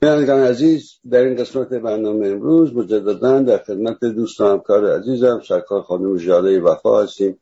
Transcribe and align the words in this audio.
بینندگان 0.00 0.40
عزیز 0.40 0.92
در 1.10 1.20
این 1.20 1.36
قسمت 1.36 1.68
برنامه 1.68 2.28
امروز 2.28 2.74
مجددا 2.74 3.40
در 3.40 3.58
خدمت 3.58 4.04
دوست 4.04 4.40
و 4.40 4.44
همکار 4.46 4.98
عزیزم 4.98 5.42
سرکار 5.48 5.82
خانم 5.82 6.16
جاله 6.16 6.60
وفا 6.60 7.02
هستیم. 7.02 7.40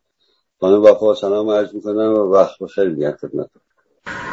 خانم 0.61 0.83
وفا 0.83 1.15
سلام 1.15 1.51
عرض 1.51 1.75
می‌کنم 1.75 2.15
و 2.15 2.33
وقت 2.33 2.59
بخیر 2.61 2.89
میگم 2.89 3.17
خدمت 3.21 3.51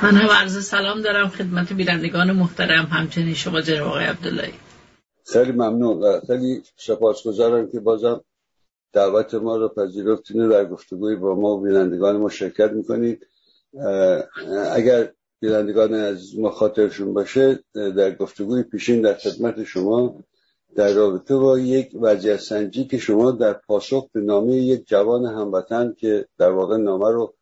من 0.04 0.12
هم 0.12 0.29
عرض 0.29 0.65
سلام 0.65 1.02
دارم 1.02 1.28
خدمت 1.28 1.73
بینندگان 1.73 2.31
محترم 2.31 2.86
همچنین 2.86 3.33
شما 3.33 3.62
جناب 3.62 3.88
آقای 3.88 4.06
عبداللهی. 4.06 4.53
خیلی 5.26 5.51
ممنون 5.51 6.03
و 6.03 6.19
خیلی 6.28 6.63
سپاسگزارم 6.78 7.71
که 7.71 7.79
بازم 7.79 8.21
دعوت 8.94 9.33
ما 9.33 9.58
رو 9.58 9.69
پذیرفتین 9.69 10.42
و 10.42 10.49
در 10.49 10.65
گفتگوی 10.65 11.15
با 11.15 11.35
ما 11.35 11.56
و 11.56 11.62
بینندگان 11.62 12.17
ما 12.17 12.29
شرکت 12.29 12.71
می‌کنید. 12.71 13.28
اگر 14.71 15.12
بینندگان 15.40 15.94
از 15.94 16.40
ما 16.40 16.49
خاطرشون 16.49 17.13
باشه 17.13 17.59
در 17.73 18.16
گفتگوی 18.16 18.63
پیشین 18.63 19.02
در 19.02 19.13
خدمت 19.13 19.63
شما 19.63 20.23
در 20.76 20.94
رابطه 20.94 21.36
با 21.38 21.59
یک 21.59 21.91
وضعیت 22.02 22.40
سنجی 22.40 22.86
که 22.86 22.98
شما 22.98 23.31
در 23.31 23.54
پاسخ 23.54 24.09
به 24.12 24.22
نامه 24.22 24.55
یک 24.55 24.88
جوان 24.88 25.26
هموطن 25.26 25.95
که 25.98 26.26
در 26.38 26.52
واقع 26.52 26.78
نامه 26.78 27.12
رو 27.12 27.34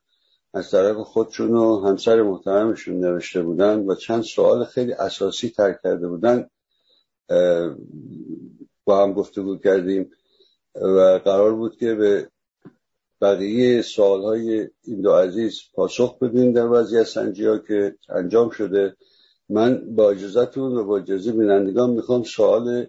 از 0.53 0.71
طرف 0.71 0.97
خودشون 0.97 1.55
و 1.55 1.79
همسر 1.79 2.21
محترمشون 2.21 2.99
نوشته 2.99 3.41
بودن 3.41 3.79
و 3.79 3.95
چند 3.95 4.23
سوال 4.23 4.65
خیلی 4.65 4.93
اساسی 4.93 5.49
ترک 5.49 5.79
کرده 5.83 6.07
بودن 6.07 6.49
با 8.85 9.03
هم 9.03 9.13
گفتگو 9.13 9.57
کردیم 9.57 10.11
و 10.75 11.19
قرار 11.25 11.55
بود 11.55 11.77
که 11.77 11.95
به 11.95 12.29
بقیه 13.21 13.81
سوالهای 13.81 14.67
این 14.83 15.01
دو 15.01 15.11
عزیز 15.11 15.59
پاسخ 15.73 16.19
بدین 16.19 16.51
در 16.51 16.67
وضعیت 16.67 17.03
سنجی 17.03 17.45
ها 17.45 17.57
که 17.57 17.95
انجام 18.09 18.49
شده. 18.49 18.95
من 19.49 19.95
با 19.95 20.11
اجازتون 20.11 20.77
و 20.77 20.83
با 20.83 20.97
اجازه 20.97 21.31
بینندگان 21.31 21.89
می‌خوام 21.89 22.23
سوال 22.23 22.87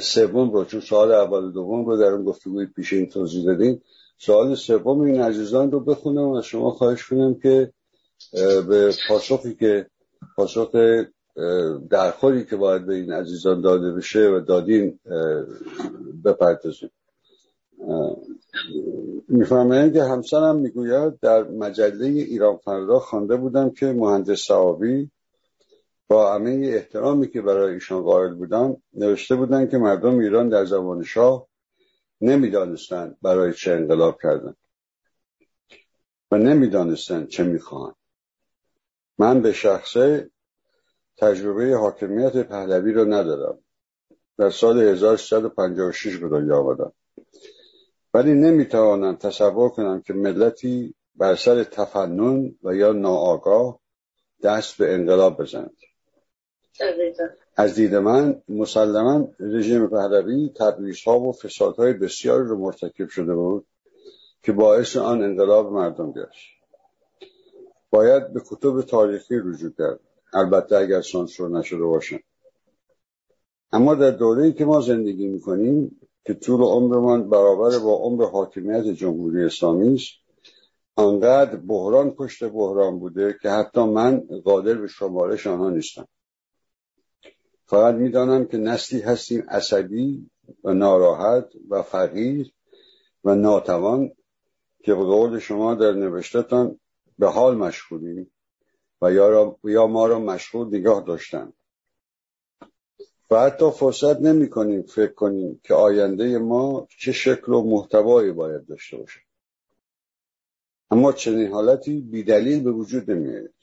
سوم 0.00 0.50
رو 0.50 0.64
چون 0.64 0.80
سوال 0.80 1.12
اول 1.12 1.44
و 1.44 1.50
دوم 1.50 1.84
رو 1.84 1.96
در 1.96 2.12
اون 2.12 2.24
گفتگوی 2.24 2.66
پیشین 2.66 3.06
توضیح 3.06 3.44
دادیم 3.44 3.82
سوال 4.18 4.54
سوم 4.54 5.00
این 5.00 5.20
عزیزان 5.20 5.70
رو 5.70 5.80
بخونم 5.80 6.28
و 6.28 6.42
شما 6.42 6.70
خواهش 6.70 7.08
کنم 7.08 7.34
که 7.34 7.72
به 8.68 8.94
پاسخی 9.08 9.54
که 9.54 9.86
پاسخ 10.36 10.70
درخوری 11.90 12.44
که 12.44 12.56
باید 12.56 12.86
به 12.86 12.94
این 12.94 13.12
عزیزان 13.12 13.60
داده 13.60 13.92
بشه 13.92 14.28
و 14.28 14.40
دادین 14.40 14.98
بپردازیم. 16.24 16.90
می‌فهمه 19.28 19.90
که 19.90 20.02
همسرم 20.02 20.56
می‌گوید 20.56 21.20
در 21.20 21.42
مجله 21.42 22.06
ایران 22.06 22.56
فردا 22.56 22.98
خوانده 22.98 23.36
بودم 23.36 23.70
که 23.70 23.86
مهندس 23.86 24.40
صحابی 24.40 25.10
با 26.08 26.34
همه 26.34 26.50
احترامی 26.74 27.28
که 27.28 27.42
برای 27.42 27.74
ایشان 27.74 28.02
قائل 28.02 28.34
بودم 28.34 28.82
نوشته 28.94 29.36
بودن 29.36 29.68
که 29.68 29.78
مردم 29.78 30.18
ایران 30.18 30.48
در 30.48 30.64
زمان 30.64 31.02
شاه 31.02 31.46
نمی‌دانستند 32.20 33.16
برای 33.22 33.52
چه 33.52 33.72
انقلاب 33.72 34.18
کردن 34.22 34.54
و 36.30 36.38
نمی‌دانستند 36.38 37.28
چه 37.28 37.44
می‌خواهند. 37.44 37.94
من 39.18 39.42
به 39.42 39.52
شخصه 39.52 40.30
تجربه 41.16 41.76
حاکمیت 41.76 42.36
پهلوی 42.36 42.92
رو 42.92 43.04
ندارم. 43.04 43.58
در 44.38 44.50
سال 44.50 44.80
1356 44.80 46.16
به 46.16 46.28
دنیا 46.28 46.58
آمدم. 46.58 46.92
ولی 48.14 48.34
نمی‌توانم 48.34 49.16
تصور 49.16 49.68
کنم 49.68 50.02
که 50.02 50.12
ملتی 50.12 50.94
بر 51.16 51.34
سر 51.34 51.64
تفنن 51.64 52.54
و 52.62 52.74
یا 52.74 52.92
ناآگاه 52.92 53.80
دست 54.42 54.78
به 54.78 54.94
انقلاب 54.94 55.42
بزند. 55.42 55.76
از 57.56 57.74
دید 57.74 57.94
من 57.94 58.42
مسلما 58.48 59.28
رژیم 59.40 59.86
پهلوی 59.86 60.52
تبعیض 60.56 61.02
ها 61.02 61.20
و 61.20 61.32
فسادهای 61.32 61.92
بسیاری 61.92 62.44
رو 62.44 62.58
مرتکب 62.58 63.08
شده 63.08 63.34
بود 63.34 63.66
که 64.42 64.52
باعث 64.52 64.96
آن 64.96 65.22
انقلاب 65.22 65.72
مردم 65.72 66.12
گشت. 66.12 66.48
باید 67.90 68.32
به 68.32 68.42
کتب 68.50 68.82
تاریخی 68.82 69.38
رجوع 69.38 69.72
کرد. 69.78 70.00
البته 70.34 70.76
اگر 70.76 71.00
سانسور 71.00 71.50
نشده 71.50 71.84
باشن 71.84 72.18
اما 73.72 73.94
در 73.94 74.10
دوره‌ای 74.10 74.52
که 74.52 74.64
ما 74.64 74.80
زندگی 74.80 75.28
می‌کنیم 75.28 76.00
که 76.24 76.34
طول 76.34 76.60
عمرمان 76.60 77.30
برابر 77.30 77.78
با 77.78 77.94
عمر 77.94 78.24
حاکمیت 78.24 78.84
جمهوری 78.84 79.44
اسلامی 79.44 79.94
است 79.94 80.12
آنقدر 80.96 81.56
بحران 81.56 82.10
پشت 82.10 82.44
بحران 82.44 82.98
بوده 82.98 83.38
که 83.42 83.50
حتی 83.50 83.80
من 83.80 84.18
قادر 84.44 84.74
به 84.74 84.88
شمارش 84.88 85.46
آنها 85.46 85.70
نیستم. 85.70 86.08
فقط 87.66 87.94
می‌دانم 87.94 88.46
که 88.46 88.56
نسلی 88.56 89.00
هستیم 89.00 89.44
عصبی 89.48 90.30
و 90.64 90.74
ناراحت 90.74 91.44
و 91.68 91.82
فقیر 91.82 92.52
و 93.24 93.34
ناتوان 93.34 94.12
که 94.84 94.94
به 94.94 95.04
قول 95.04 95.38
شما 95.38 95.74
در 95.74 95.92
نوشتتان 95.92 96.78
به 97.18 97.28
حال 97.28 97.56
مشغولیم 97.56 98.30
و 99.02 99.12
یا, 99.64 99.86
ما 99.86 100.06
را 100.06 100.18
مشغول 100.18 100.66
نگاه 100.66 101.04
داشتن 101.04 101.52
و 103.32 103.40
حتی 103.40 103.70
فرصت 103.70 104.20
نمی 104.20 104.50
کنیم 104.50 104.82
فکر 104.82 105.12
کنیم 105.12 105.60
که 105.64 105.74
آینده 105.74 106.38
ما 106.38 106.86
چه 106.98 107.12
شکل 107.12 107.52
و 107.52 107.62
محتوایی 107.62 108.32
باید 108.32 108.66
داشته 108.66 108.96
باشه. 108.96 109.20
اما 110.90 111.12
چنین 111.12 111.52
حالتی 111.52 112.00
بیدلیل 112.00 112.62
به 112.62 112.72
وجود 112.72 113.10
نمیآید. 113.10 113.54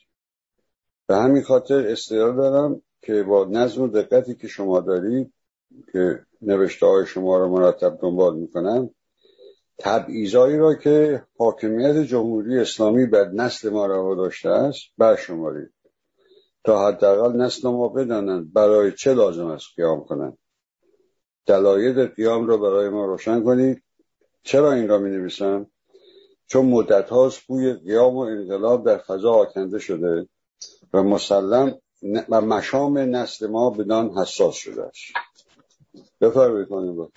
به 1.08 1.16
همین 1.16 1.44
خاطر 1.44 1.88
استرار 1.88 2.34
دارم 2.34 2.82
که 3.02 3.24
با 3.24 3.46
نظم 3.46 3.82
و 3.82 3.88
دقتی 3.88 4.36
که 4.36 4.48
شما 4.48 4.80
دارید 4.80 5.34
که 5.92 6.26
نوشته 6.42 6.86
های 6.86 7.06
شما 7.06 7.38
را 7.38 7.50
مرتب 7.50 8.00
دنبال 8.02 8.38
می‌کنم 8.38 8.90
تبعیضایی 9.80 10.58
را 10.58 10.76
که 10.76 11.24
حاکمیت 11.38 11.98
جمهوری 11.98 12.60
اسلامی 12.60 13.06
بر 13.06 13.28
نسل 13.28 13.70
ما 13.70 13.86
روا 13.86 14.16
داشته 14.16 14.50
است 14.50 14.82
برشمارید 14.98 15.74
تا 16.64 16.88
حداقل 16.88 17.38
نسل 17.38 17.70
ما 17.70 17.88
بدانند 17.88 18.54
برای 18.54 18.92
چه 18.92 19.14
لازم 19.14 19.48
است 19.48 19.68
قیام 19.76 20.04
کنند. 20.04 20.38
دلایل 21.46 22.06
قیام 22.06 22.48
را 22.48 22.58
برای 22.58 22.90
ما 22.90 23.06
روشن 23.06 23.44
کنید. 23.44 23.84
چرا 24.44 24.72
این 24.72 24.88
را 24.88 24.98
می 24.98 25.10
نویسم 25.10 25.68
چون 26.48 26.66
مدت 26.66 27.10
هاست 27.10 27.42
بوی 27.48 27.74
قیام 27.74 28.16
و 28.16 28.20
انقلاب 28.20 28.86
در 28.86 28.98
فضا 28.98 29.32
آکنده 29.32 29.80
شده 29.80 30.28
و 30.94 31.04
مسلم 31.04 31.76
و 32.30 32.42
مشام 32.42 32.98
نسل 32.98 33.48
ما 33.48 33.70
بدان 33.70 34.10
حساس 34.10 34.56
شده 34.56 34.84
است. 34.84 35.04
کنیم 36.70 37.08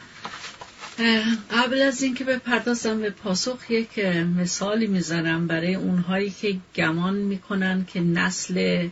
قبل 1.51 1.83
از 1.83 2.03
اینکه 2.03 2.25
بپردازم 2.25 3.01
به 3.01 3.11
پاسخ 3.11 3.71
یک 3.71 3.99
مثالی 4.39 4.87
می‌زنم 4.87 5.47
برای 5.47 5.75
اونهایی 5.75 6.31
که 6.31 6.57
گمان 6.77 7.15
می‌کنن 7.15 7.87
که 7.93 8.01
نسل 8.01 8.89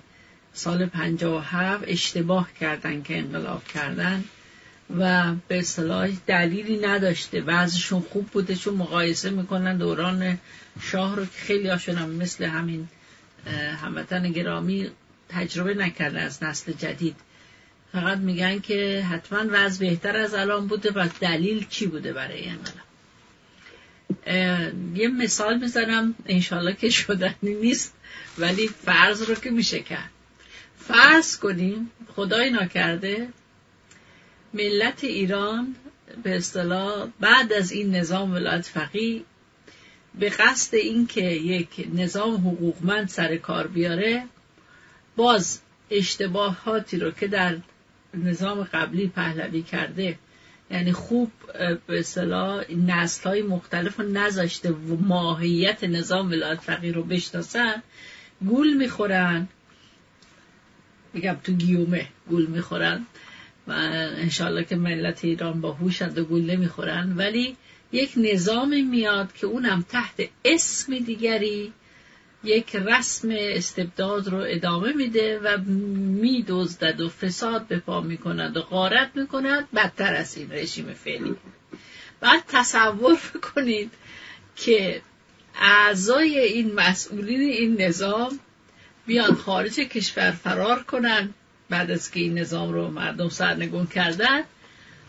سال 0.52 0.86
57 0.86 1.84
اشتباه 1.86 2.48
کردن 2.60 3.02
که 3.02 3.18
انقلاب 3.18 3.64
کردن 3.64 4.24
و 4.98 5.34
به 5.48 5.58
اصطلاح 5.58 6.10
دلیلی 6.26 6.78
نداشته. 6.78 7.40
بعضشون 7.40 8.00
خوب 8.00 8.26
بوده 8.26 8.56
چون 8.56 8.74
مقایسه 8.74 9.30
می‌کنن 9.30 9.76
دوران 9.76 10.38
شاه 10.82 11.16
رو 11.16 11.24
که 11.24 11.30
خیلی 11.36 11.68
هاشون 11.68 12.10
مثل 12.10 12.44
همین 12.44 12.88
هموطن 13.82 14.32
گرامی 14.32 14.90
تجربه 15.28 15.74
نکرده 15.74 16.20
از 16.20 16.42
نسل 16.42 16.72
جدید. 16.72 17.16
فقط 17.92 18.18
میگن 18.18 18.58
که 18.58 19.06
حتما 19.10 19.44
وضع 19.50 19.80
بهتر 19.80 20.16
از 20.16 20.34
الان 20.34 20.66
بوده 20.66 20.90
و 20.90 21.08
دلیل 21.20 21.66
چی 21.68 21.86
بوده 21.86 22.12
برای 22.12 22.48
انقلاب. 22.48 22.90
یه 24.96 25.08
مثال 25.08 25.58
می‌زنم. 25.58 26.14
انشالله 26.26 26.74
که 26.74 26.90
شدنی 26.90 27.54
نیست 27.54 27.94
ولی 28.38 28.68
فرض 28.68 29.22
رو 29.22 29.34
که 29.34 29.50
میشه 29.50 29.80
کرد. 29.80 30.10
فرض 30.92 31.38
کنیم 31.38 31.90
خدای 32.16 32.50
ناکرده 32.50 33.28
ملت 34.54 35.04
ایران 35.04 35.76
به 36.22 36.36
اصطلاح 36.36 37.08
بعد 37.20 37.52
از 37.52 37.72
این 37.72 37.96
نظام 37.96 38.32
ولایت 38.32 38.66
فقی 38.66 39.24
به 40.14 40.28
قصد 40.28 40.74
اینکه 40.74 41.22
یک 41.22 41.88
نظام 41.94 42.34
حقوقمند 42.34 43.08
سر 43.08 43.36
کار 43.36 43.66
بیاره 43.66 44.24
باز 45.16 45.60
اشتباهاتی 45.90 46.98
رو 46.98 47.10
که 47.10 47.28
در 47.28 47.56
نظام 48.14 48.62
قبلی 48.62 49.08
پهلوی 49.08 49.62
کرده 49.62 50.18
یعنی 50.70 50.92
خوب 50.92 51.32
به 51.86 51.98
اصطلاح 51.98 52.64
نسل 52.72 53.28
های 53.28 53.42
مختلف 53.42 54.00
رو 54.00 54.08
نذاشته 54.08 54.70
و 54.72 54.96
ماهیت 55.00 55.84
نظام 55.84 56.30
ولایت 56.30 56.60
فقیه 56.60 56.92
رو 56.92 57.02
بشناسن 57.02 57.82
گول 58.46 58.72
می‌خورن. 58.72 59.48
میگم 61.14 61.36
تو 61.44 61.52
گیومه 61.52 62.06
گول 62.28 62.46
می‌خورن 62.46 63.06
و 63.66 63.72
انشالله 63.72 64.64
که 64.64 64.76
ملت 64.76 65.24
ایران 65.24 65.60
با 65.60 65.72
هوشند 65.72 66.18
و 66.18 66.24
گول 66.24 66.50
نمی‌خورن. 66.50 67.14
ولی 67.16 67.56
یک 67.92 68.12
نظام 68.16 68.86
میاد 68.86 69.32
که 69.32 69.46
اونم 69.46 69.84
تحت 69.88 70.28
اسم 70.44 70.98
دیگری 70.98 71.72
یک 72.44 72.76
رسم 72.76 73.28
استبداد 73.32 74.28
رو 74.28 74.38
ادامه 74.48 74.92
میده 74.92 75.38
و 75.38 75.58
میدزدد 76.22 77.00
و 77.00 77.08
فساد 77.08 77.66
به 77.66 77.78
پا 77.78 78.00
می‌کند 78.00 78.56
و 78.56 78.60
غارت 78.60 79.10
می‌کند. 79.14 79.68
بدتر 79.74 80.14
از 80.14 80.36
این 80.36 80.52
رژیم 80.52 80.94
فعلی. 80.94 81.34
بعد 82.20 82.44
تصور 82.48 83.18
کنید 83.54 83.90
که 84.56 85.02
اعضای 85.60 86.38
این 86.38 86.74
مسئولین 86.74 87.40
این 87.40 87.82
نظام 87.82 88.38
بیان 89.10 89.34
خارج 89.34 89.74
کشور 89.74 90.30
فرار 90.30 90.82
کنن 90.82 91.34
بعد 91.70 91.90
از 91.90 92.10
که 92.10 92.20
این 92.20 92.38
نظام 92.38 92.72
رو 92.72 92.90
مردم 92.90 93.28
سرنگون 93.28 93.86
کردن. 93.86 94.42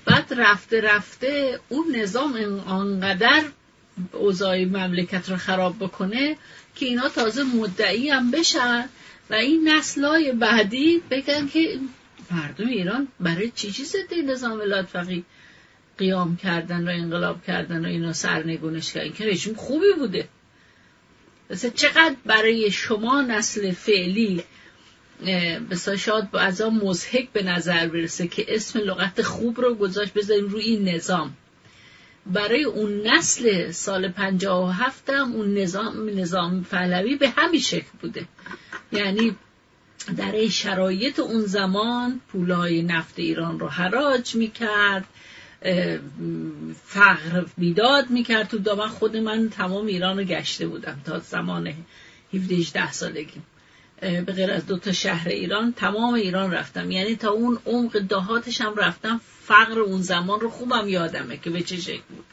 بعد 0.05 0.33
رفته 0.37 0.81
رفته 0.81 1.59
اون 1.69 1.95
نظام 1.95 2.59
آنقدر 2.67 3.43
اوضاع 4.11 4.65
مملکت 4.65 5.29
رو 5.29 5.37
خراب 5.37 5.75
بکنه 5.79 6.37
که 6.75 6.85
اینا 6.85 7.09
تازه 7.09 7.43
مدعی 7.43 8.09
هم 8.09 8.31
بشن 8.31 8.89
و 9.29 9.33
این 9.33 9.69
نسلای 9.69 10.31
بعدی 10.31 11.01
بگن 11.09 11.47
که 11.47 11.79
مردم 12.31 12.67
ایران 12.67 13.07
برای 13.19 13.51
چی 13.55 13.71
چیز 13.71 13.95
نظام 14.27 14.59
ولایت 14.59 14.85
فقیه 14.85 15.23
قیام 15.97 16.37
کردن 16.37 16.87
و 16.87 16.91
انقلاب 16.91 17.43
کردن 17.45 17.85
و 17.85 17.87
اینا 17.87 18.13
سرنگونش 18.13 18.93
کردن. 18.93 19.11
که 19.11 19.25
رژیم 19.25 19.53
خوبی 19.55 19.93
بوده. 19.97 20.27
چقدر 21.55 22.15
برای 22.25 22.71
شما 22.71 23.21
نسل 23.21 23.71
فعلی 23.71 24.43
بسا 25.69 25.95
شاید 25.95 26.25
از 26.33 26.61
آن 26.61 26.73
مزهک 26.73 27.29
به 27.29 27.43
نظر 27.43 27.87
برسه 27.87 28.27
که 28.27 28.45
اسم 28.47 28.79
لغت 28.79 29.21
خوب 29.21 29.61
رو 29.61 29.75
گذاشت 29.75 30.13
بذاریم 30.13 30.47
روی 30.47 30.63
این 30.63 30.89
نظام. 30.89 31.33
برای 32.25 32.63
اون 32.63 33.07
نسل 33.07 33.71
سال 33.71 34.07
57 34.07 35.09
هم 35.09 35.31
اون 35.31 35.57
نظام 35.57 36.19
نظام 36.19 36.63
پهلوی 36.63 37.15
به 37.15 37.29
همین 37.29 37.59
شکل 37.59 37.89
بوده. 38.01 38.25
یعنی 38.91 39.35
در 40.17 40.47
شرایط 40.47 41.19
اون 41.19 41.41
زمان 41.41 42.21
پولای 42.31 42.83
نفت 42.83 43.13
ایران 43.19 43.59
رو 43.59 43.67
حراج 43.67 44.35
می‌کرد. 44.35 45.05
فقر 46.85 47.45
بیداد 47.57 48.09
می‌کرد 48.09 48.47
تو 48.47 48.57
دامن. 48.57 48.87
خود 48.87 49.17
من 49.17 49.49
تمام 49.49 49.85
ایران 49.85 50.17
رو 50.17 50.23
گشته 50.23 50.67
بودم 50.67 51.01
تا 51.05 51.19
زمان 51.19 51.73
17 52.33 52.91
سالگی. 52.91 53.41
به 54.01 54.21
غیر 54.21 54.51
از 54.51 54.65
دو 54.67 54.77
تا 54.77 54.91
شهر 54.91 55.29
ایران 55.29 55.73
تمام 55.73 56.13
ایران 56.13 56.51
رفتم. 56.51 56.91
یعنی 56.91 57.15
تا 57.15 57.29
اون 57.29 57.59
عمق 57.65 57.99
دهاتش 57.99 58.61
هم 58.61 58.75
رفتم. 58.75 59.21
فقر 59.43 59.79
اون 59.79 60.01
زمان 60.01 60.39
رو 60.39 60.49
خوبم 60.49 60.87
یادمه 60.87 61.37
که 61.37 61.49
به 61.49 61.61
چه 61.61 61.77
شکل 61.77 62.01
بود. 62.09 62.25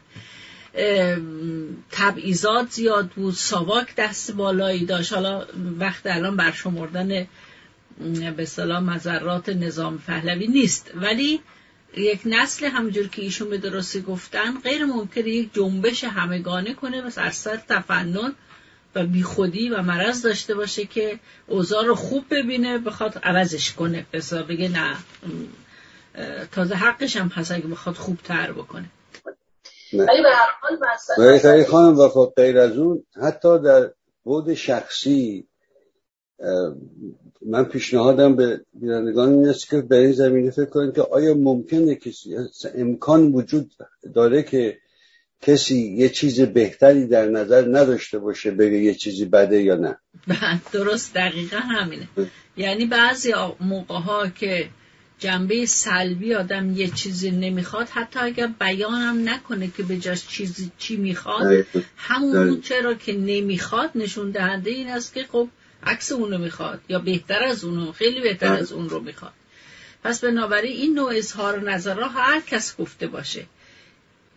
تبعیضات 1.91 2.71
زیاد 2.71 3.09
بود. 3.09 3.35
ساواک 3.35 3.95
دست 3.97 4.33
بالایی 4.33 4.87
داشت. 4.87 5.13
حالا 5.13 5.47
وقت 5.79 6.07
الان 6.07 6.37
برشمردن 6.37 7.27
به 8.37 8.45
صلاح 8.45 8.81
مذرات 8.81 9.49
نظام 9.49 9.99
پهلوی 9.99 10.47
نیست. 10.47 10.91
ولی 10.95 11.41
یک 11.97 12.21
نسل 12.25 12.67
همجور 12.67 13.09
که 13.09 13.23
ایشون 13.23 13.51
به 13.51 13.59
درستی 13.59 14.03
گفتن 14.03 14.61
غیر 14.61 14.85
ممکنه 14.85 15.29
یک 15.29 15.55
جنبش 15.55 16.05
همگانه 16.05 16.75
کنه 16.75 17.03
و 17.03 17.11
سرسر 17.11 17.57
تفنن 17.69 18.35
و 18.95 19.07
بیخودی 19.07 19.69
و 19.69 19.83
مرض 19.83 20.23
داشته 20.23 20.55
باشه 20.55 20.85
که 20.85 21.19
اوضاع 21.47 21.85
رو 21.85 21.95
خوب 21.95 22.25
ببینه 22.31 22.79
بخواد 22.79 23.19
عوضش 23.23 23.73
کنه. 23.73 24.07
بسا 24.13 24.43
بگه 24.43 24.69
نه 24.69 24.97
تازه 26.53 26.75
حقش 26.75 27.17
هم 27.17 27.29
هست 27.29 27.53
اگه 27.53 27.67
بخواد 27.67 27.97
خوب 27.97 28.19
تر 28.25 28.53
بکنه 28.53 28.91
ولی 29.93 30.23
به 30.23 30.29
هر 30.29 30.49
حال 31.43 31.65
خانم 31.65 31.99
و 31.99 32.09
خود 32.09 32.35
غیر 32.37 32.59
از 32.59 32.79
اون 32.79 33.05
حتی 33.23 33.59
در 33.59 33.91
بود 34.23 34.55
شخصی 34.55 35.49
من 37.49 37.65
پیشنهادم 37.65 38.37
به 38.37 38.61
بینندگان 38.75 39.33
این 39.33 39.49
است 39.49 39.71
که 39.71 39.81
در 39.81 39.97
این 39.97 40.13
زمینه 40.13 40.51
فکر 40.51 40.65
کنید 40.65 40.95
که 40.95 41.03
آیا 41.03 41.35
ممکنه 41.35 41.95
کسی 41.95 42.37
امکان 42.75 43.33
وجود 43.33 43.71
داره 44.15 44.43
که 44.43 44.79
کسی 45.43 45.79
یه 45.79 46.09
چیز 46.09 46.41
بهتری 46.41 47.07
در 47.07 47.29
نظر 47.29 47.65
نداشته 47.69 48.19
باشه 48.19 48.51
بگه 48.51 48.79
یه 48.79 48.95
چیزی 48.95 49.25
بده 49.25 49.63
یا 49.63 49.77
نه؟ 49.77 49.99
درست 50.73 51.15
دقیقا 51.15 51.57
همینه. 51.57 52.09
یعنی 52.57 52.87
بعضی 52.87 53.33
موقع 53.61 53.95
ها 53.95 54.29
که 54.29 54.69
جنبه 55.19 55.67
سلبی 55.67 56.35
آدم 56.35 56.71
یه 56.71 56.89
چیزی 56.89 57.31
نمی‌خواد 57.31 57.89
حتی 57.89 58.19
اگر 58.21 58.47
بیانم 58.61 59.29
نکنه 59.29 59.71
که 59.77 59.83
به 59.83 59.97
جاش 59.97 60.29
چیزی 60.29 60.71
چی 60.79 60.97
می‌خواد 60.97 61.67
همون 61.97 62.61
چرا 62.61 62.95
که 62.95 63.13
نمی‌خواد 63.13 63.91
نشون 63.95 64.31
دهنده 64.31 64.71
این 64.71 64.89
است 64.89 65.15
که 65.15 65.23
خب 65.33 65.49
عکس 65.83 66.13
اونو 66.13 66.39
می‌خواد 66.39 66.81
یا 66.89 66.99
بهتر 66.99 67.45
از 67.45 67.65
اونو 67.65 67.93
خیلی 67.93 68.21
بهتر 68.21 68.53
از 68.53 68.73
اون 68.73 68.89
رو 68.89 69.01
می‌خواد. 69.01 69.33
پس 70.05 70.25
بنابراین 70.25 70.77
این 70.77 70.95
نوع 70.95 71.13
اظهار 71.17 71.71
نظرها 71.71 72.09
هر 72.09 72.41
کس 72.41 72.77
گفته 72.77 73.07
باشه. 73.07 73.47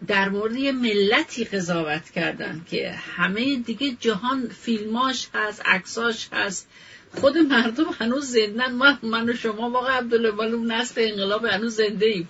در 0.07 0.29
مورد 0.29 0.55
یه 0.55 0.71
ملتی 0.71 1.43
قضاوت 1.45 2.09
کردن 2.09 2.65
که 2.71 2.91
همه 2.91 3.55
دیگه 3.55 3.97
جهان 3.99 4.47
فیلماش 4.47 5.27
هست 5.33 5.61
عکساش 5.65 6.27
هست. 6.31 6.67
خود 7.15 7.37
مردم 7.37 7.85
هنوز 7.99 8.25
زندن. 8.25 8.71
من, 8.71 8.97
من 9.03 9.29
و 9.29 9.33
شما 9.33 9.69
واقعا 9.69 9.97
عبدالله 9.97 10.75
نسل 10.75 11.01
انقلاب 11.01 11.45
هنوز 11.45 11.75
زنده 11.75 12.05
ایم. 12.05 12.29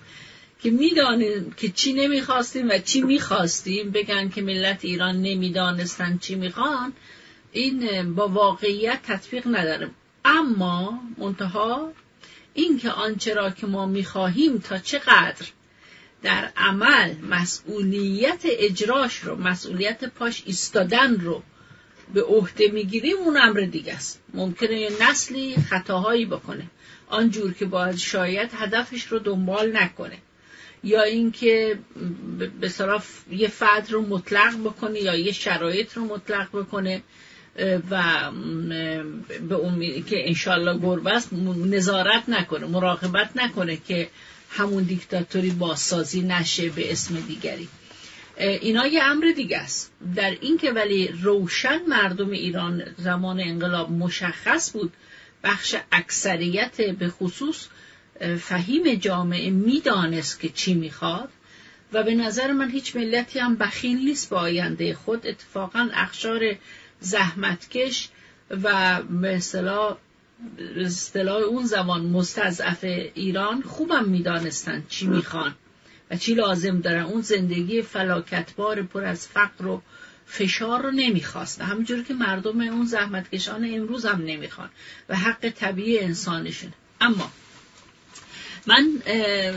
که 0.62 0.70
می‌دانیم 0.70 1.54
که 1.56 1.68
چی 1.68 1.92
نمی‌خواستیم 1.92 2.68
و 2.68 2.78
چی 2.78 3.02
می‌خواستیم. 3.02 3.90
بگن 3.90 4.28
که 4.28 4.42
ملت 4.42 4.84
ایران 4.84 5.22
نمی‌دانستن 5.22 6.18
چی 6.18 6.34
می‌خوان. 6.34 6.92
این 7.52 8.14
با 8.14 8.28
واقعیت 8.28 9.00
تطبیق 9.02 9.46
نداره 9.46 9.90
اما 10.24 11.02
منتها 11.18 11.92
این 12.54 12.78
که 12.78 12.90
آنچه 12.90 13.34
را 13.34 13.50
که 13.50 13.66
ما 13.66 13.86
می‌خواهیم 13.86 14.58
تا 14.58 14.78
چقدر 14.78 15.46
در 16.22 16.50
عمل 16.56 17.14
مسئولیت 17.30 18.40
اجراش 18.44 19.18
رو 19.18 19.36
مسئولیت 19.36 20.04
پاش 20.04 20.42
ایستادن 20.46 21.20
رو 21.20 21.42
به 22.14 22.22
عهده 22.22 22.68
می‌گیریم 22.68 23.16
اون 23.16 23.36
امر 23.36 23.60
دیگه 23.60 23.94
است. 23.94 24.20
ممکنه 24.34 24.80
یه 24.80 24.90
نسلی 25.00 25.56
خطاهایی 25.56 26.26
بکنه. 26.26 26.66
آنجور 27.08 27.52
که 27.52 27.64
باید 27.64 27.96
شاید 27.96 28.50
هدفش 28.54 29.02
رو 29.02 29.18
دنبال 29.18 29.76
نکنه. 29.76 30.18
یا 30.84 31.02
اینکه 31.02 31.78
به 32.60 32.68
صرف 32.68 33.24
یه 33.30 33.48
فرد 33.48 33.90
رو 33.90 34.02
مطلق 34.02 34.60
بکنه 34.64 35.00
یا 35.00 35.16
یه 35.16 35.32
شرایط 35.32 35.92
رو 35.92 36.04
مطلق 36.04 36.48
بکنه. 36.48 37.02
و 37.90 38.30
به 39.48 39.56
امید 39.56 40.06
که 40.06 40.28
انشالله 40.28 40.78
گربه 40.78 41.10
است 41.10 41.32
نظارت 41.66 42.28
نکنه 42.28 42.66
مراقبت 42.66 43.30
نکنه 43.36 43.76
که 43.76 44.08
همون 44.50 44.82
دیکتاتوری 44.82 45.50
بازسازی 45.50 46.22
نشه 46.22 46.68
به 46.68 46.92
اسم 46.92 47.20
دیگری. 47.20 47.68
اینا 48.38 48.86
یه 48.86 49.02
امر 49.02 49.32
دیگه 49.36 49.58
است. 49.58 49.92
در 50.14 50.36
این 50.40 50.58
که 50.58 50.72
ولی 50.72 51.08
روشن 51.08 51.80
مردم 51.88 52.30
ایران 52.30 52.82
زمان 52.98 53.40
انقلاب 53.40 53.90
مشخص 53.90 54.72
بود 54.72 54.92
بخش 55.44 55.76
اکثریت 55.92 56.80
به 56.80 57.08
خصوص 57.08 57.66
فهیم 58.40 58.94
جامعه 58.94 59.50
می‌دانست 59.50 60.40
که 60.40 60.48
چی 60.48 60.74
می‌خواد 60.74 61.28
و 61.92 62.02
به 62.02 62.14
نظر 62.14 62.52
من 62.52 62.70
هیچ 62.70 62.96
ملتی 62.96 63.38
هم 63.38 63.56
بخیل 63.56 63.98
نیست 63.98 64.30
با 64.30 64.40
آینده 64.40 64.94
خود. 64.94 65.26
اتفاقا 65.26 65.88
اخشار 65.94 66.40
زحمتکش 67.02 68.08
و 68.62 69.02
به 69.02 69.36
اصطلاح 70.76 71.42
اون 71.42 71.64
زمان 71.66 72.06
مستضعف 72.06 72.84
ایران 73.14 73.62
خوبم 73.62 74.04
می‌دانستن 74.04 74.84
چی 74.88 75.06
می‌خوان 75.06 75.54
و 76.10 76.16
چی 76.16 76.34
لازم 76.34 76.80
دارن. 76.80 77.02
اون 77.02 77.20
زندگی 77.20 77.82
فلاکتبار 77.82 78.82
پر 78.82 79.04
از 79.04 79.28
فقر 79.28 79.66
و 79.66 79.82
فشار 80.26 80.82
رو 80.82 80.90
نمی‌خواستن 80.90 81.64
همونجور 81.64 82.02
که 82.02 82.14
مردم 82.14 82.60
اون 82.60 82.86
زحمتکشان 82.86 83.70
امروز 83.74 84.06
هم 84.06 84.22
نمی‌خوان 84.24 84.70
و 85.08 85.16
حق 85.16 85.48
طبیعی 85.48 85.98
انسانشون. 85.98 86.72
اما 87.00 87.30
من 88.66 89.02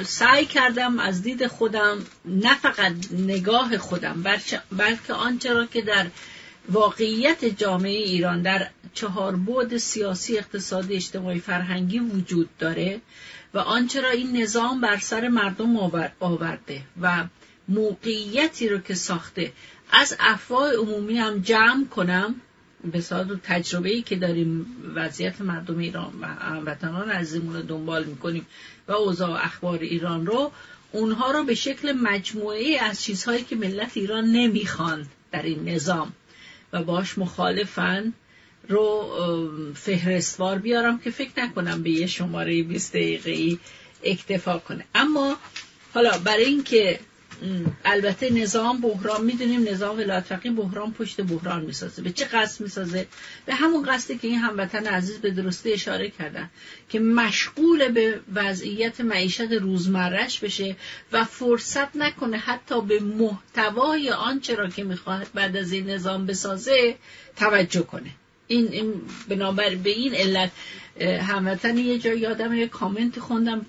سعی 0.03 0.45
کردم 0.45 0.99
از 0.99 1.21
دید 1.21 1.47
خودم 1.47 1.97
نه 2.25 2.55
فقط 2.55 2.93
نگاه 3.11 3.77
خودم 3.77 4.23
بلکه 4.71 5.13
آنچه 5.13 5.53
را 5.53 5.65
که 5.65 5.81
در 5.81 6.07
واقعیت 6.69 7.45
جامعه 7.45 7.91
ایران 7.91 8.41
در 8.41 8.67
چهار 8.93 9.35
بود 9.35 9.77
سیاسی 9.77 10.37
اقتصادی 10.37 10.95
اجتماعی 10.95 11.39
فرهنگی 11.39 11.99
وجود 11.99 12.49
داره 12.59 13.01
و 13.53 13.59
آنچه 13.59 14.01
را 14.01 14.09
این 14.09 14.41
نظام 14.41 14.81
بر 14.81 14.97
سر 14.97 15.27
مردم 15.27 15.77
آورده 16.19 16.81
و 17.01 17.23
موقعیتی 17.67 18.69
رو 18.69 18.77
که 18.77 18.95
ساخته. 18.95 19.51
از 19.91 20.15
افواه 20.19 20.73
عمومی 20.73 21.17
هم 21.17 21.39
جمع 21.39 21.85
کنم. 21.85 22.35
به 22.91 23.01
صورت 23.01 23.27
تجربه 23.43 23.89
ای 23.89 24.01
که 24.01 24.15
داریم 24.15 24.65
وضعیت 24.95 25.41
مردم 25.41 25.77
ایران 25.77 26.13
و 26.21 26.25
هموطنان 26.25 27.09
عزیزمون 27.09 27.55
رو 27.55 27.61
دنبال 27.61 28.03
می‌کنیم 28.03 28.45
و 28.87 28.91
اوضاع 28.91 29.45
اخبار 29.45 29.79
ایران 29.79 30.25
رو 30.25 30.51
اونها 30.91 31.31
رو 31.31 31.43
به 31.43 31.55
شکل 31.55 31.91
مجموعه 31.91 32.77
از 32.81 33.03
چیزهایی 33.03 33.43
که 33.43 33.55
ملت 33.55 33.91
ایران 33.97 34.25
نمی‌خوان 34.25 35.07
در 35.31 35.41
این 35.41 35.69
نظام 35.69 36.13
و 36.75 36.83
باش 36.83 37.17
مخالفن 37.17 38.13
رو 38.69 39.09
فهرستوار 39.75 40.57
بیارم 40.57 40.99
که 40.99 41.11
فکر 41.11 41.31
نکنم 41.37 41.83
به 41.83 41.89
یه 41.89 42.07
شماره 42.07 42.63
20 42.63 42.93
دقیقه 42.93 43.31
ای 43.31 43.59
اکتفا 44.03 44.57
کنه. 44.57 44.85
اما 44.95 45.37
حالا 45.93 46.17
برای 46.17 46.45
اینکه 46.45 46.99
البته 47.85 48.33
نظام 48.33 48.81
بحران 48.81 49.25
می‌دونیم 49.25 49.69
نظام 49.69 49.97
ولایت 49.97 50.23
فقیه 50.23 50.51
بحران 50.51 50.93
پشت 50.93 51.21
بحران 51.21 51.65
می‌سازه. 51.65 52.01
به 52.01 52.11
چه 52.11 52.25
قصد 52.25 52.61
می‌سازه؟ 52.61 53.07
به 53.45 53.55
همون 53.55 53.85
قصدی 53.85 54.17
که 54.17 54.27
این 54.27 54.39
هموطن 54.39 54.87
عزیز 54.87 55.17
به 55.17 55.31
درستی 55.31 55.73
اشاره 55.73 56.09
کردن 56.09 56.49
که 56.89 56.99
مشغول 56.99 57.87
به 57.87 58.19
وضعیت 58.33 59.01
معیشت 59.01 59.41
روزمرش 59.41 60.39
بشه 60.39 60.75
و 61.11 61.23
فرصت 61.23 61.95
نکنه 61.95 62.37
حتی 62.37 62.81
به 62.81 62.99
محتوای 62.99 64.09
آنچه 64.09 64.55
را 64.55 64.69
که 64.69 64.83
می‌خواهد 64.83 65.27
بعد 65.33 65.57
از 65.57 65.71
این 65.71 65.89
نظام 65.89 66.25
بسازه 66.25 66.95
توجه 67.35 67.81
کنه. 67.81 68.09
این, 68.47 68.67
این 68.71 68.93
بنابر 69.27 69.75
به 69.75 69.89
این 69.89 70.15
علت 70.15 70.51
هموطن 71.01 71.77
یه 71.77 71.99
جا 71.99 72.13
یادم 72.13 72.53
یه 72.53 72.67
کامنت 72.67 73.19
خوندم 73.19 73.65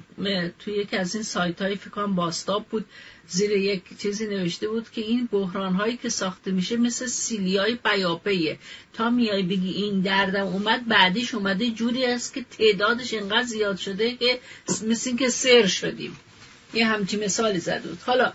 توی 0.58 0.74
یکی 0.74 0.96
از 0.96 1.14
این 1.14 1.24
سایت 1.24 1.62
های 1.62 1.76
فکرم 1.76 2.14
باستاب 2.14 2.66
بود 2.66 2.84
زیر 3.28 3.50
یک 3.50 3.82
چیزی 3.98 4.26
نوشته 4.26 4.68
بود 4.68 4.90
که 4.90 5.00
این 5.00 5.28
بحران 5.32 5.74
هایی 5.74 5.96
که 5.96 6.08
ساخته 6.08 6.50
میشه 6.50 6.76
مثل 6.76 7.06
سیلی 7.06 7.56
های 7.56 7.78
قیاپه 7.84 8.58
تا 8.92 9.10
میای 9.10 9.42
بگی 9.42 9.70
این 9.70 10.00
دردم 10.00 10.46
اومد 10.46 10.88
بعدیش 10.88 11.34
اومده 11.34 11.70
جوری 11.70 12.06
است 12.06 12.34
که 12.34 12.44
تعدادش 12.58 13.14
انقدر 13.14 13.42
زیاد 13.42 13.76
شده 13.76 14.16
که 14.16 14.38
مثل 14.86 15.10
این 15.10 15.18
که 15.18 15.28
سر 15.28 15.66
شدیم. 15.66 16.16
یه 16.74 16.86
همچی 16.86 17.16
مثالی 17.16 17.58
زده 17.58 17.88
بود. 17.88 17.98
حالا 18.06 18.32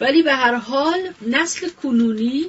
ولی 0.00 0.22
به 0.22 0.34
هر 0.34 0.54
حال 0.54 1.12
نسل 1.22 1.68
کنونی 1.68 2.46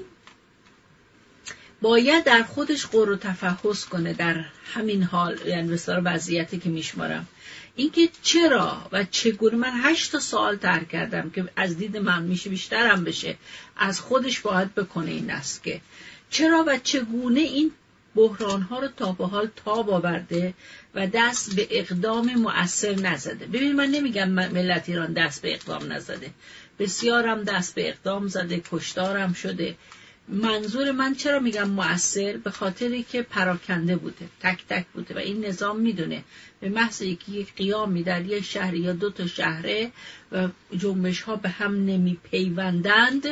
باید 1.82 2.24
در 2.24 2.44
خودش 2.44 2.86
قر 2.86 3.10
و 3.10 3.16
تفحص 3.16 3.86
کنه 3.86 4.14
در 4.14 4.46
همین 4.74 5.04
حال 5.04 5.40
یعنی 5.46 5.68
بسیار 5.68 6.02
وضعیتی 6.06 6.60
که 6.60 6.70
میشمارم. 6.70 7.28
اینکه 7.76 8.10
چرا 8.24 8.78
و 8.92 9.04
چگونه؟ 9.04 9.56
من 9.56 9.72
هشت 9.84 10.12
تا 10.12 10.20
سوال 10.20 10.56
تر 10.56 10.84
کردم 10.84 11.30
که 11.30 11.46
از 11.56 11.78
دید 11.78 11.98
من 11.98 12.24
میشه 12.24 12.50
بیشترم 12.50 13.04
بشه. 13.04 13.38
از 13.78 14.00
خودش 14.00 14.40
باید 14.40 14.76
بکنه 14.76 15.12
این 15.12 15.32
است 15.32 15.64
که 15.64 15.82
چرا 16.30 16.64
و 16.68 16.78
چگونه 16.78 17.40
این 17.40 17.72
بحران 18.16 18.62
ها 18.62 18.80
رو 18.80 18.88
تا 18.88 19.12
به 19.12 19.28
حال 19.28 19.50
تاب 19.66 19.90
آورده 19.90 20.54
و 20.96 21.08
دست 21.08 21.56
به 21.56 21.68
اقدام 21.72 22.36
مؤثر 22.36 22.96
نزده. 22.96 23.46
ببین 23.46 23.76
من 23.76 23.88
نمیگم 23.88 24.30
ملت 24.30 24.90
ایران 24.90 25.14
دست 25.14 25.42
به 25.42 25.54
اقدام 25.54 25.94
نزده. 25.94 26.30
بسیارم 26.80 27.44
دست 27.44 27.76
به 27.76 27.90
اقدام 27.90 28.28
زده 28.28 28.62
کشتارم 28.72 29.34
شده. 29.34 29.76
منظور 30.32 30.92
من 30.92 31.16
چرا 31.16 31.40
میگم 31.40 31.70
مؤثر؟ 31.70 32.38
به 32.38 32.52
خاطری 32.52 33.04
که 33.04 33.22
پراکنده 33.22 33.96
بوده 33.96 34.28
تک 34.40 34.66
تک 34.70 34.86
بوده 34.94 35.16
و 35.16 35.18
این 35.18 35.46
نظام 35.46 35.80
می‌دونه. 35.80 36.24
به 36.62 36.70
محض 36.70 37.02
یکی 37.02 37.32
یک 37.32 37.56
قیامی 37.56 38.04
در 38.04 38.26
یک 38.26 38.44
شهر 38.44 38.74
یا 38.74 38.94
دو 38.94 39.10
تا 39.10 39.28
شهره 39.28 39.92
و 40.32 40.48
جنبش 40.78 41.22
ها 41.22 41.36
به 41.36 41.50
هم 41.50 41.86
نمی 41.86 42.18
پیوندند 42.32 43.24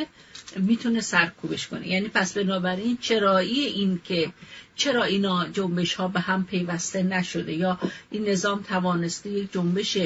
می‌تونه 0.56 1.00
سرکوبش 1.00 1.68
کنه. 1.68 1.88
یعنی 1.88 2.08
پس 2.08 2.32
بنابراین 2.32 2.98
چرایی 3.00 3.64
این 3.64 4.00
که 4.04 4.32
چرا 4.76 5.04
اینا 5.04 5.48
جنبش 5.48 5.94
ها 5.94 6.08
به 6.08 6.20
هم 6.20 6.44
پیوسته 6.44 7.02
نشده 7.02 7.52
یا 7.52 7.78
این 8.10 8.28
نظام 8.28 8.62
توانسته 8.62 9.30
یک 9.30 9.52
جنبش 9.52 9.96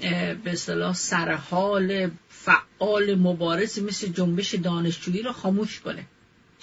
به 0.00 0.38
اصطلاح 0.46 0.94
سرحال 0.94 2.10
فعال 2.28 3.14
مبارزی 3.14 3.80
مثل 3.80 4.06
جنبش 4.06 4.54
دانشجویی 4.54 5.22
رو 5.22 5.32
خاموش 5.32 5.80
کنه. 5.80 6.04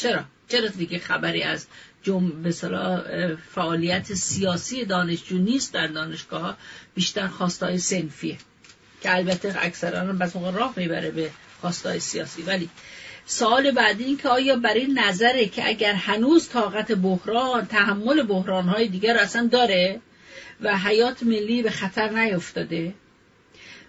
چرا؟ 0.01 0.23
چرا 0.47 0.67
دیگه 0.67 0.99
خبری 0.99 1.43
از 1.43 1.67
جم 2.03 2.29
به 2.43 2.51
فعالیت 3.55 4.13
سیاسی 4.13 4.85
دانشجو 4.85 5.37
نیست 5.37 5.73
در 5.73 5.87
دانشگاه 5.87 6.57
بیشتر 6.95 7.27
خواستای 7.27 7.77
سنفیه. 7.77 8.37
که 9.01 9.15
البته 9.15 9.55
اکثرا 9.59 9.99
هم 9.99 10.17
بس 10.17 10.35
راه 10.35 10.73
می‌بره 10.77 11.11
به 11.11 11.31
خواستای 11.61 11.99
سیاسی. 11.99 12.41
ولی 12.41 12.69
سوال 13.25 13.71
بعدی 13.71 14.03
این 14.03 14.17
که 14.17 14.29
آیا 14.29 14.55
برای 14.55 14.87
نظره 14.87 15.45
که 15.45 15.67
اگر 15.67 15.93
هنوز 15.93 16.49
طاقت 16.49 16.91
بحران 16.91 17.65
تحمل 17.65 18.23
بحران 18.23 18.69
های 18.69 18.87
دیگر 18.87 19.17
اصلا 19.17 19.49
داره 19.51 20.01
و 20.61 20.77
حیات 20.77 21.23
ملی 21.23 21.63
به 21.63 21.69
خطر 21.69 22.09
نیفتاده 22.09 22.93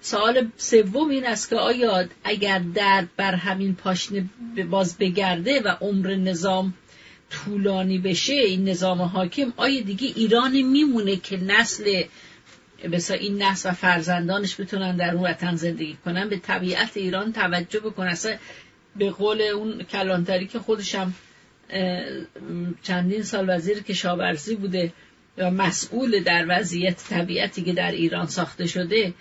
سوال 0.02 0.50
سوم 0.56 1.08
این 1.08 1.26
است 1.26 1.50
که 1.50 1.56
آیا 1.56 2.08
اگر 2.24 2.58
درد 2.74 3.08
بر 3.16 3.34
همین 3.34 3.74
پاشنه 3.74 4.28
باز 4.70 4.98
بگرده 4.98 5.60
و 5.60 5.68
عمر 5.68 6.14
نظام 6.14 6.74
طولانی 7.30 7.98
بشه 7.98 8.32
این 8.32 8.68
نظام 8.68 9.02
حاکم 9.02 9.52
آیا 9.56 9.80
دیگه 9.80 10.08
ایران 10.16 10.62
میمونه 10.62 11.16
که 11.16 11.36
نسل 11.36 12.02
بسا 12.92 13.14
این 13.14 13.42
نسل 13.42 13.68
و 13.68 13.72
فرزندانش 13.72 14.60
بتونن 14.60 14.96
در 14.96 15.14
اون 15.14 15.24
وطن 15.24 15.56
زندگی 15.56 15.96
کنن؟ 16.04 16.28
به 16.28 16.36
طبیعت 16.36 16.96
ایران 16.96 17.32
توجه 17.32 17.80
بکنن. 17.80 18.08
اصلا 18.08 18.36
به 18.96 19.10
قول 19.10 19.42
اون 19.42 19.82
کلانتری 19.82 20.46
که 20.46 20.58
خودشم 20.58 21.14
چندین 22.82 23.22
سال 23.22 23.56
وزیر 23.56 23.82
کشاورزی 23.82 24.56
بوده 24.56 24.92
و 25.38 25.50
مسئول 25.50 26.22
در 26.22 26.46
وضعیت 26.48 27.04
طبیعتی 27.08 27.62
که 27.62 27.72
در 27.72 27.90
ایران 27.90 28.26
ساخته 28.26 28.66
شده 28.66 29.14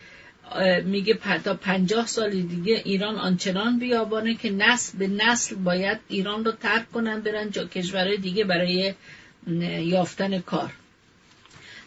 میگه 0.85 1.19
تا 1.43 1.53
پنجاه 1.53 2.07
سال 2.07 2.29
دیگه 2.29 2.81
ایران 2.85 3.15
آنچنان 3.15 3.79
بیابانه 3.79 4.35
که 4.35 4.49
نسل 4.49 4.97
به 4.97 5.07
نسل 5.07 5.55
باید 5.55 5.99
ایران 6.07 6.45
رو 6.45 6.51
ترک 6.51 6.91
کنن 6.91 7.21
برن 7.21 7.51
جا 7.51 7.65
کشورهای 7.65 8.17
دیگه 8.17 8.43
برای 8.43 8.93
یافتن 9.85 10.39
کار. 10.39 10.71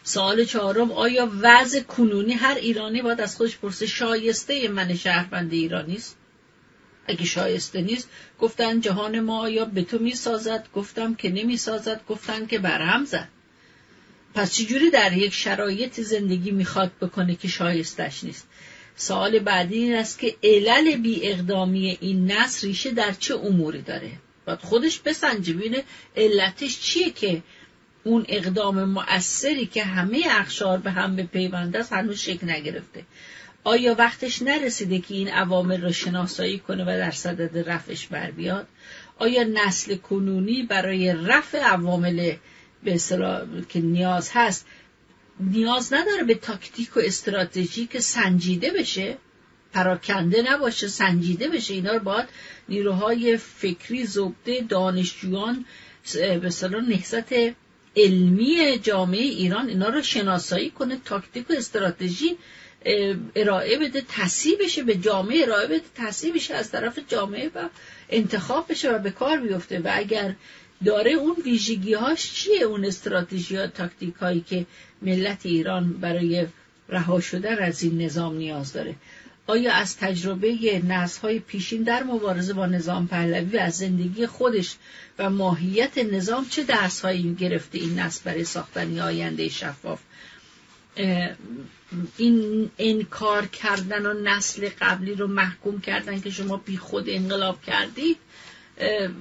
سوال 0.03 0.45
چهارم 0.45 0.91
آیا 0.91 1.31
وضع 1.41 1.79
کنونی 1.79 2.33
هر 2.33 2.55
ایرانی 2.55 3.01
باید 3.01 3.21
از 3.21 3.35
خودش 3.35 3.57
پرسه 3.57 3.85
شایسته 3.85 4.67
من 4.67 4.95
شهروند 4.95 5.53
ایرانی 5.53 5.95
است؟ 5.95 6.17
اگه 7.07 7.25
شایسته 7.25 7.81
نیست 7.81 8.09
گفتن 8.39 8.81
جهان 8.81 9.19
ما 9.19 9.39
آیا 9.39 9.65
به 9.65 9.81
تو 9.81 9.99
می‌سازد؟ 9.99 10.67
گفتم 10.75 11.15
که 11.15 11.29
نمی‌سازد. 11.29 12.01
گفتن 12.07 12.45
که 12.45 12.59
برهم 12.59 13.05
زد. 13.05 13.27
پس 14.35 14.53
چجوری 14.53 14.89
در 14.89 15.13
یک 15.13 15.33
شرایط 15.33 16.01
زندگی 16.01 16.51
می‌خواد 16.51 16.91
بکنه 17.01 17.35
که 17.35 17.47
شایستش 17.47 18.23
نیست؟ 18.23 18.47
سوال 18.95 19.39
بعدی 19.39 19.77
این 19.77 19.95
است 19.95 20.19
که 20.19 20.35
علل 20.43 20.95
بی 20.95 21.27
اقدامی 21.29 21.97
این 22.01 22.31
نسل 22.31 22.67
ریشه 22.67 22.91
در 22.91 23.11
چه 23.11 23.35
اموری 23.35 23.81
داره؟ 23.81 24.11
باید 24.45 24.59
خودش 24.59 24.99
بسنجه 24.99 25.53
بینه 25.53 25.83
علتش 26.17 26.79
چیه 26.79 27.09
که 27.09 27.43
اون 28.03 28.25
اقدام 28.27 28.83
مؤثری 28.83 29.65
که 29.65 29.83
همه 29.83 30.23
اخشار 30.29 30.77
به 30.77 30.91
هم 30.91 31.15
به 31.15 31.23
پیونده 31.23 31.79
است 31.79 31.93
هنوز 31.93 32.19
شکل 32.19 32.49
نگرفته. 32.49 33.05
آیا 33.63 33.95
وقتش 33.95 34.41
نرسیده 34.41 34.99
که 34.99 35.13
این 35.13 35.29
عوامل 35.29 35.81
رو 35.81 35.91
شناسایی 35.91 36.59
کنه 36.59 36.83
و 36.83 36.85
در 36.85 37.11
صدد 37.11 37.69
رفعش 37.69 38.07
بر 38.07 38.31
بیاد؟ 38.31 38.67
آیا 39.19 39.43
نسل 39.43 39.95
کنونی 39.95 40.63
برای 40.63 41.13
رفع 41.13 41.59
عوامل 41.59 42.35
به 42.85 42.99
که 43.69 43.79
نیاز 43.79 44.29
هست. 44.33 44.65
نیاز 45.39 45.93
نداره 45.93 46.23
به 46.23 46.35
تاکتیک 46.35 46.97
و 46.97 46.99
استراتژی 46.99 47.85
که 47.85 47.99
سنجیده 47.99 48.71
بشه. 48.71 49.17
پراکنده 49.73 50.53
نباشه 50.53 50.87
سنجیده 50.87 51.47
بشه. 51.47 51.73
اینا 51.73 51.93
رو 51.93 51.99
باید 51.99 52.25
نیروهای 52.69 53.37
فکری 53.37 54.05
زبده 54.05 54.65
دانشجویان 54.69 55.65
به 56.13 56.49
نهزت 56.87 57.33
علمی 57.95 58.79
جامعه 58.79 59.21
ایران 59.21 59.67
اینا 59.67 59.89
رو 59.89 60.01
شناسایی 60.01 60.69
کنه 60.69 60.97
تاکتیک 61.05 61.49
و 61.49 61.53
استراتژی 61.53 62.37
ارائه 63.35 63.77
بده 63.77 64.03
تصیب 64.09 64.63
بشه 64.63 64.83
به 64.83 64.95
جامعه 64.95 65.43
ارائه 65.43 65.67
بده 65.67 65.81
تصیب 65.95 66.35
بشه 66.35 66.53
از 66.53 66.71
طرف 66.71 66.99
جامعه 67.07 67.51
و 67.55 67.69
انتخاب 68.09 68.71
بشه 68.71 68.91
و 68.91 68.99
به 68.99 69.11
کار 69.11 69.37
بیفته. 69.37 69.79
و 69.79 69.89
اگر 69.93 70.35
داره 70.85 71.11
اون 71.11 71.35
ویژگی 71.45 71.93
هاش 71.93 72.33
چیه؟ 72.33 72.63
اون 72.63 72.85
استراتژی 72.85 73.55
ها 73.55 73.67
تاکتیک 73.67 74.15
هایی 74.15 74.41
که 74.41 74.65
ملت 75.01 75.45
ایران 75.45 75.93
برای 75.93 76.47
رها 76.89 77.19
شدن 77.19 77.63
از 77.63 77.83
این 77.83 78.01
نظام 78.01 78.35
نیاز 78.37 78.73
داره. 78.73 78.95
آیا 79.47 79.73
از 79.73 79.97
تجربه 79.97 80.81
نسل 80.87 81.21
های 81.21 81.39
پیشین 81.39 81.83
در 81.83 82.03
مبارزه 82.03 82.53
با 82.53 82.65
نظام 82.65 83.07
پهلوی 83.07 83.57
و 83.57 83.61
از 83.61 83.77
زندگی 83.77 84.27
خودش 84.27 84.75
و 85.19 85.29
ماهیت 85.29 85.97
نظام 85.97 86.45
چه 86.49 86.63
درس 86.63 87.01
هایی 87.01 87.33
گرفته 87.33 87.77
این 87.77 87.99
نسل 87.99 88.21
برای 88.23 88.43
ساختن 88.43 88.99
آینده 88.99 89.49
شفاف؟ 89.49 89.99
این 92.17 92.69
انکار 92.77 93.45
کردن 93.45 94.05
و 94.05 94.13
نسل 94.13 94.69
قبلی 94.81 95.13
رو 95.13 95.27
محکوم 95.27 95.81
کردن 95.81 96.21
که 96.21 96.29
شما 96.29 96.57
بی 96.57 96.77
خود 96.77 97.09
انقلاب 97.09 97.61
کردید 97.61 98.17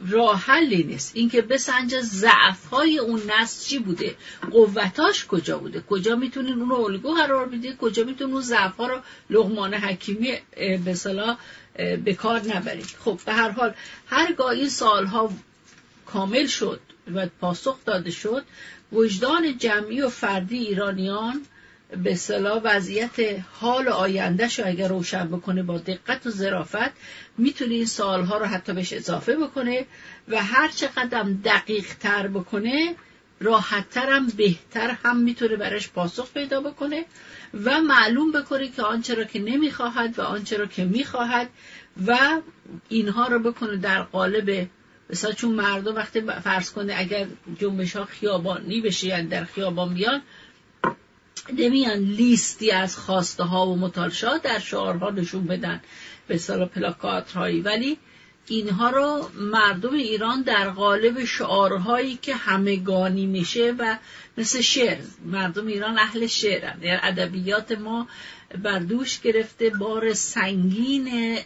راه 0.09 0.41
حلی 0.41 0.83
نیست. 0.83 1.17
اینکه 1.17 1.43
بسنج 1.43 2.01
ضعف 2.01 2.67
های 2.67 2.99
اون 2.99 3.23
نسل 3.31 3.69
چی 3.69 3.79
بوده؟ 3.79 4.17
قوتاش 4.51 5.27
کجا 5.27 5.59
بوده؟ 5.59 5.81
کجا 5.81 6.17
می‌تونین 6.17 6.59
اون 6.61 6.69
رو 6.69 6.77
الگو 6.77 7.15
قرار 7.15 7.47
بدید 7.47 7.77
کجا 7.77 8.05
می‌تونین 8.05 8.35
اون 8.35 8.43
ضعف 8.43 8.77
ها 8.77 8.87
رو 8.87 9.01
لغمان 9.31 9.75
حکیمی 9.75 10.33
به 10.85 10.95
به 12.05 12.15
کار 12.15 12.41
نبرید؟ 12.55 12.97
خب 13.05 13.21
به 13.27 13.33
هر 13.33 13.51
حال 13.51 13.75
هرگاه 14.07 14.51
این 14.51 14.69
سالها 14.69 15.33
کامل 16.07 16.47
شد 16.47 16.81
و 17.15 17.27
پاسخ 17.41 17.85
داده 17.85 18.11
شد 18.11 18.45
وجدان 18.93 19.59
جمعی 19.59 20.01
و 20.01 20.09
فردی 20.09 20.59
ایرانیان 20.59 21.47
به 22.03 22.15
صلاح 22.15 22.61
وضعیت 22.65 23.45
حال 23.53 23.89
آیندهش 23.89 24.61
اگر 24.61 24.89
روشن 24.89 25.29
بکنه 25.29 25.63
با 25.63 25.79
دقت 25.79 26.27
و 26.27 26.31
ظرافت 26.31 26.93
می‌تونه 27.39 27.75
این 27.75 27.87
سالها 27.87 28.39
رو 28.39 28.47
حتی 28.47 28.73
بهش 28.73 28.93
اضافه 28.93 29.37
بکنه 29.37 29.87
و 30.29 30.43
هر 30.43 30.69
چقدر 30.69 31.23
دقیق 31.23 31.87
تر 32.01 32.29
بکنه 32.29 32.95
راحتتر 33.41 34.11
هم 34.11 34.27
بهتر 34.27 34.97
هم 35.05 35.17
می‌تونه 35.17 35.57
برش 35.57 35.89
پاسخ 35.89 36.33
پیدا 36.33 36.61
بکنه 36.61 37.05
و 37.65 37.81
معلوم 37.81 38.33
بکنه 38.33 38.69
که 38.69 38.83
آنچه 38.83 39.15
را 39.15 39.25
که 39.25 39.39
نمی‌خواهد 39.39 40.19
و 40.19 40.23
آنچه 40.23 40.57
را 40.57 40.67
که 40.67 40.85
می‌خواهد 40.85 41.49
و 42.07 42.41
اینها 42.89 43.27
رو 43.27 43.39
بکنه 43.39 43.77
در 43.77 44.03
قالب 44.03 44.69
مثلا 45.11 45.33
چون 45.33 45.53
مردم 45.53 45.95
وقتی 45.95 46.21
فرض 46.21 46.71
کنه 46.71 46.95
اگر 46.97 47.27
جنبش 47.59 47.97
ها 47.97 48.05
خیابانی 48.05 48.81
بشه 48.81 49.23
در 49.23 49.45
خیابان 49.45 49.95
بیان 49.95 50.23
نمیان 51.53 51.99
لیستی 51.99 52.71
از 52.71 52.97
خواسته 52.97 53.45
ها 53.45 53.67
و 53.67 53.77
مطالشات 53.77 54.43
در 54.43 54.59
شعارها 54.59 55.11
نشون 55.11 55.45
بدن 55.45 55.81
به 56.29 56.35
اصطلاح 56.35 56.69
پلاکات 56.69 57.33
هایی 57.33 57.61
ولی 57.61 57.99
اینها 58.49 58.91
رو 58.91 59.31
مردم 59.35 59.95
ایران 59.95 60.43
در 60.43 60.71
قالب 60.71 61.25
شعارهایی 61.25 62.19
که 62.23 62.35
همگانی 62.35 63.27
میشه 63.27 63.75
و 63.79 63.97
مثل 64.39 64.61
شعر 64.61 64.99
مردم 65.25 65.67
ایران 65.67 65.99
اهل 65.99 66.27
شعرن. 66.27 66.79
در 66.79 67.01
ادبیات 67.03 67.73
ما 67.73 68.09
بر 68.63 68.79
دوش 68.79 69.21
گرفته 69.21 69.71
بار 69.71 70.13
سنگین 70.13 71.39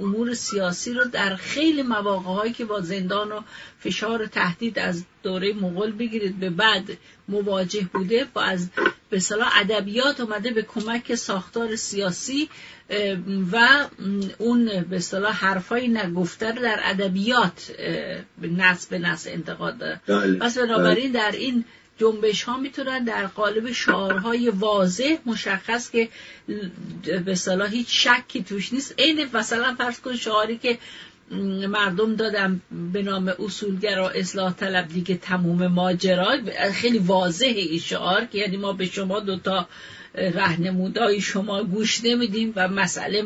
امور 0.00 0.34
سیاسی 0.34 0.92
رو 0.92 1.04
در 1.04 1.36
خیلی 1.36 1.82
مواقع 1.82 2.24
هایی 2.24 2.52
که 2.52 2.64
با 2.64 2.80
زندان 2.80 3.32
و 3.32 3.40
فشار 3.78 4.22
و 4.22 4.26
تهدید 4.26 4.78
از 4.78 5.04
دوره 5.22 5.52
مغول 5.52 5.92
بگیرید 5.92 6.40
به 6.40 6.50
بعد 6.50 6.98
مواجه 7.28 7.88
بوده 7.92 8.26
با 8.34 8.42
از 8.42 8.68
به 9.10 9.18
صلاح 9.18 9.52
ادبیات 9.60 10.20
اومده 10.20 10.50
به 10.50 10.62
کمک 10.62 11.14
ساختار 11.14 11.76
سیاسی 11.76 12.48
و 13.52 13.86
اون 14.38 14.64
به 14.90 14.96
اصطلاح 14.96 15.32
حرفای 15.32 15.88
نگفته 15.88 16.52
در 16.52 16.80
ادبیات 16.82 17.72
نصب 18.42 18.90
به 18.90 18.98
نصب 18.98 19.30
انتقاد 19.32 19.78
داره 19.78 20.00
بله. 20.06 20.38
پس 20.38 20.58
بنابراین 20.58 21.12
در 21.12 21.30
این 21.32 21.64
جنبش 22.00 22.42
ها 22.42 22.56
می‌تونن 22.56 23.04
در 23.04 23.26
قالب 23.26 23.72
شعارهای 23.72 24.50
واضح 24.50 25.16
مشخص 25.26 25.90
که 25.90 26.08
به 27.24 27.34
صلاح 27.34 27.70
هیچ 27.70 28.08
شکی 28.08 28.42
توش 28.42 28.72
نیست. 28.72 28.94
عین 28.98 29.28
مثلا 29.34 29.74
فرض 29.74 30.00
کن 30.00 30.16
شعاری 30.16 30.58
که 30.58 30.78
مردم 31.68 32.16
دادم 32.16 32.60
به 32.92 33.02
نام 33.02 33.32
اصولگرا 33.38 34.10
اصلاح 34.10 34.52
طلب 34.52 34.88
دیگه 34.88 35.16
تموم 35.16 35.66
ماجرا 35.66 36.36
خیلی 36.72 36.98
واضح 36.98 37.46
این 37.46 37.78
شعار 37.78 38.24
که 38.24 38.38
یعنی 38.38 38.56
ما 38.56 38.72
به 38.72 38.86
شما 38.86 39.20
دوتا 39.20 39.68
رهنمودای 40.14 41.20
شما 41.20 41.64
گوش 41.64 42.04
نمیدیم 42.04 42.52
و 42.56 42.68
مسئله 42.68 43.24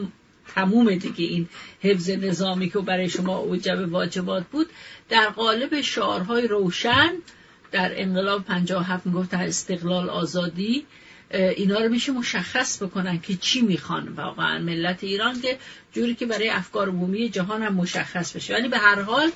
تموم 0.54 0.94
دیگه. 0.94 1.24
این 1.24 1.48
حفظ 1.80 2.10
نظامی 2.10 2.70
که 2.70 2.78
برای 2.78 3.08
شما 3.08 3.36
اوجب 3.36 3.92
واجبات 3.92 4.44
بود 4.52 4.66
در 5.08 5.28
قالب 5.28 5.80
شعارهای 5.80 6.48
روشن 6.48 7.12
در 7.74 7.92
انقلاب 8.02 8.44
57 8.44 9.06
می‌گفت 9.06 9.34
استقلال 9.34 10.10
آزادی 10.10 10.86
اینا 11.30 11.78
رو 11.78 11.88
میشه 11.88 12.12
مشخص 12.12 12.82
بکنن 12.82 13.20
که 13.20 13.36
چی 13.36 13.60
می‌خوان 13.60 14.08
واقعا 14.08 14.58
ملت 14.58 15.04
ایران 15.04 15.40
که 15.40 15.58
جوری 15.92 16.14
که 16.14 16.26
برای 16.26 16.50
افکار 16.50 16.88
عمومی 16.88 17.28
جهان 17.28 17.62
هم 17.62 17.74
مشخص 17.74 18.36
بشه. 18.36 18.54
ولی 18.54 18.68
به 18.68 18.78
هر 18.78 19.02
حال 19.02 19.30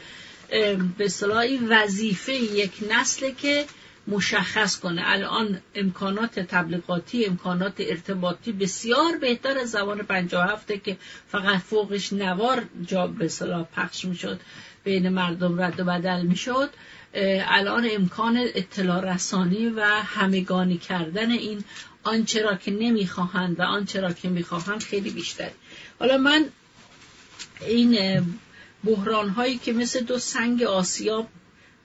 به 0.99 1.05
اصطلاح 1.05 1.47
وظیفه 1.69 2.33
یک 2.33 2.73
نسل 2.91 3.31
که 3.31 3.65
مشخص 4.09 4.79
کنه. 4.79 5.03
الان 5.05 5.61
امکانات 5.75 6.41
تبلیغاتی 6.41 7.25
امکانات 7.25 7.75
ارتباطی 7.79 8.53
بسیار 8.53 9.17
بهتر 9.21 9.59
از 9.59 9.71
زمان 9.71 9.99
57 9.99 10.83
که 10.85 10.97
فقط 11.29 11.59
فوقش 11.61 12.13
نوار 12.13 12.63
جا 12.87 13.07
به 13.07 13.25
اصطلاح 13.25 13.67
پخش 13.77 14.05
می‌شد 14.05 14.41
بین 14.85 15.09
مردم 15.09 15.61
رد 15.61 15.81
و 15.81 15.85
بدل 15.85 16.23
می‌شد. 16.23 16.71
الان 17.49 17.89
امکان 17.91 18.37
اطلاع 18.55 19.15
رسانی 19.15 19.69
و 19.69 19.85
همگانی 19.85 20.79
کردن 20.79 21.31
این 21.31 21.65
آنچه 22.03 22.43
را 22.43 22.55
که 22.55 22.71
نمی‌خواهند 22.71 23.61
و 23.61 23.63
آنچه 23.63 24.01
را 24.01 24.13
که 24.13 24.29
می‌خواهند 24.29 24.83
خیلی 24.83 25.11
بیشتر 25.11 25.51
حالا 25.99 26.19
من 26.19 26.45
این 27.61 28.23
بحران 28.85 29.29
هایی 29.29 29.59
که 29.59 29.73
مثل 29.73 30.01
دو 30.01 30.19
سنگ 30.19 30.63
آسیاب 30.63 31.29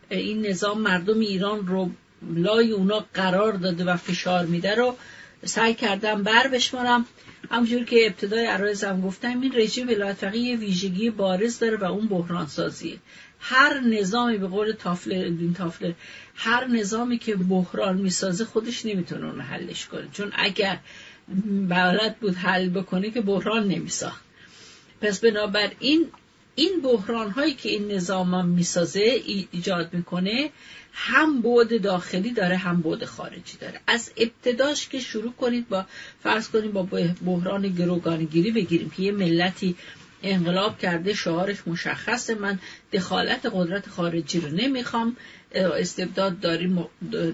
این 0.10 0.46
نظام 0.46 0.82
مردم 0.82 1.20
ایران 1.20 1.68
رو 1.68 1.92
لای 2.36 2.72
اونا 2.72 3.06
قرار 3.14 3.54
داده 3.54 3.84
و 3.84 3.96
فشار 3.96 4.46
میده 4.46 4.76
رو 4.76 4.96
سعی 5.46 5.74
کردم 5.74 6.24
بر 6.24 6.48
بشمارم. 6.48 7.06
همونجور 7.52 7.84
که 7.84 8.06
ابتدای 8.06 8.46
عرایزم 8.46 9.02
گفتم 9.02 9.42
این 9.42 9.54
رژیم 9.56 9.88
ولایت 9.88 10.14
فقیه 10.14 10.58
ویژگی 10.58 11.10
بارز 11.10 11.60
داره 11.60 11.78
و 11.78 11.84
اون 11.84 12.08
بحران 12.08 12.48
سازیه 12.48 12.98
هر 13.40 13.80
نظامی 13.80 14.38
به 14.38 14.48
قول 14.48 14.72
تافلر 14.72 15.30
دین 15.30 15.54
تافلر 15.54 15.94
هر 16.36 16.68
نظامی 16.68 17.18
که 17.18 17.36
بحران 17.36 17.98
می‌سازه 17.98 18.46
خودش 18.46 18.86
نمی‌تونه 18.86 19.26
اون 19.26 19.42
حلش 19.42 19.86
کنه. 19.86 20.08
چون 20.12 20.32
اگر 20.36 20.80
بلد 21.70 22.16
بود 22.22 22.36
حل 22.36 22.70
بکنه 22.70 23.12
که 23.12 23.22
بحران 23.22 23.68
نمیساخت. 23.68 24.24
پس 25.02 25.20
بنابراین 25.20 26.08
این 26.56 26.82
بحران 26.84 27.30
هایی 27.30 27.54
که 27.54 27.70
این 27.70 27.92
نظام 27.92 28.48
می‌سازه 28.48 29.22
ایجاد 29.52 29.94
می‌کنه 29.94 30.50
هم 30.94 31.42
بود 31.42 31.82
داخلی 31.82 32.32
داره 32.32 32.58
هم 32.58 32.82
بود 32.82 33.06
خارجی 33.06 33.58
داره. 33.58 33.80
از 33.88 34.12
ابتداش 34.18 34.88
که 34.88 35.00
شروع 35.00 35.34
کنید 35.34 35.70
با 35.70 35.86
فرض 36.24 36.50
کنید 36.50 36.74
با 36.74 36.84
بحران 37.26 37.68
گروگانگیری 37.68 38.52
بگیریم 38.52 38.90
که 38.90 39.04
یه 39.04 39.12
ملتی 39.12 39.76
انقلاب 40.24 40.80
کرده 40.80 41.14
شعارش 41.14 41.68
مشخصه 41.68 42.36
من 42.36 42.60
دخالت 42.94 43.46
قدرت 43.54 43.90
خارجی 43.90 44.40
رو 44.40 44.50
نمی‌خوام 44.50 45.18
استبداد 45.56 46.40
داری 46.40 46.76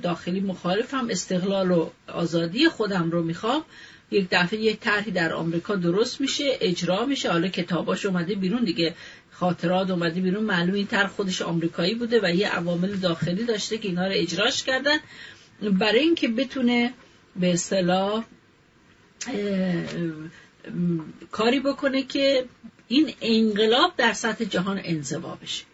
داخلی 0.01 0.39
مخالفم 0.39 1.07
استقلال 1.09 1.71
و 1.71 1.89
آزادی 2.07 2.69
خودم 2.69 3.11
رو 3.11 3.23
می‌خوام. 3.23 3.63
یک 4.11 4.27
دفعه 4.31 4.59
یک 4.59 4.79
طرحی 4.79 5.11
در 5.11 5.33
آمریکا 5.33 5.75
درست 5.75 6.21
میشه 6.21 6.57
اجرا 6.61 7.05
میشه. 7.05 7.31
حالا 7.31 7.47
کتاباش 7.47 8.05
اومده 8.05 8.35
بیرون 8.35 8.63
دیگه 8.63 8.95
خاطرات 9.31 9.89
اومده 9.89 10.21
بیرون. 10.21 10.43
معلوم 10.43 10.73
این 10.73 10.87
طرح 10.87 11.07
خودش 11.07 11.41
آمریکایی 11.41 11.95
بوده 11.95 12.19
و 12.23 12.35
یه 12.35 12.49
عوامل 12.49 12.95
داخلی 12.95 13.43
داشته 13.45 13.77
که 13.77 13.87
اینا 13.87 14.07
رو 14.07 14.13
اجراش 14.15 14.63
کردن. 14.63 14.97
برای 15.61 15.99
اینکه 15.99 16.27
بتونه 16.27 16.93
به 17.35 17.53
اصطلاح 17.53 18.23
کاری 21.31 21.59
بکنه 21.59 22.03
که 22.03 22.45
این 22.87 23.13
انقلاب 23.21 23.93
در 23.97 24.13
سطح 24.13 24.45
جهان 24.45 24.81
انزوا 24.83 25.35
بشه. 25.35 25.68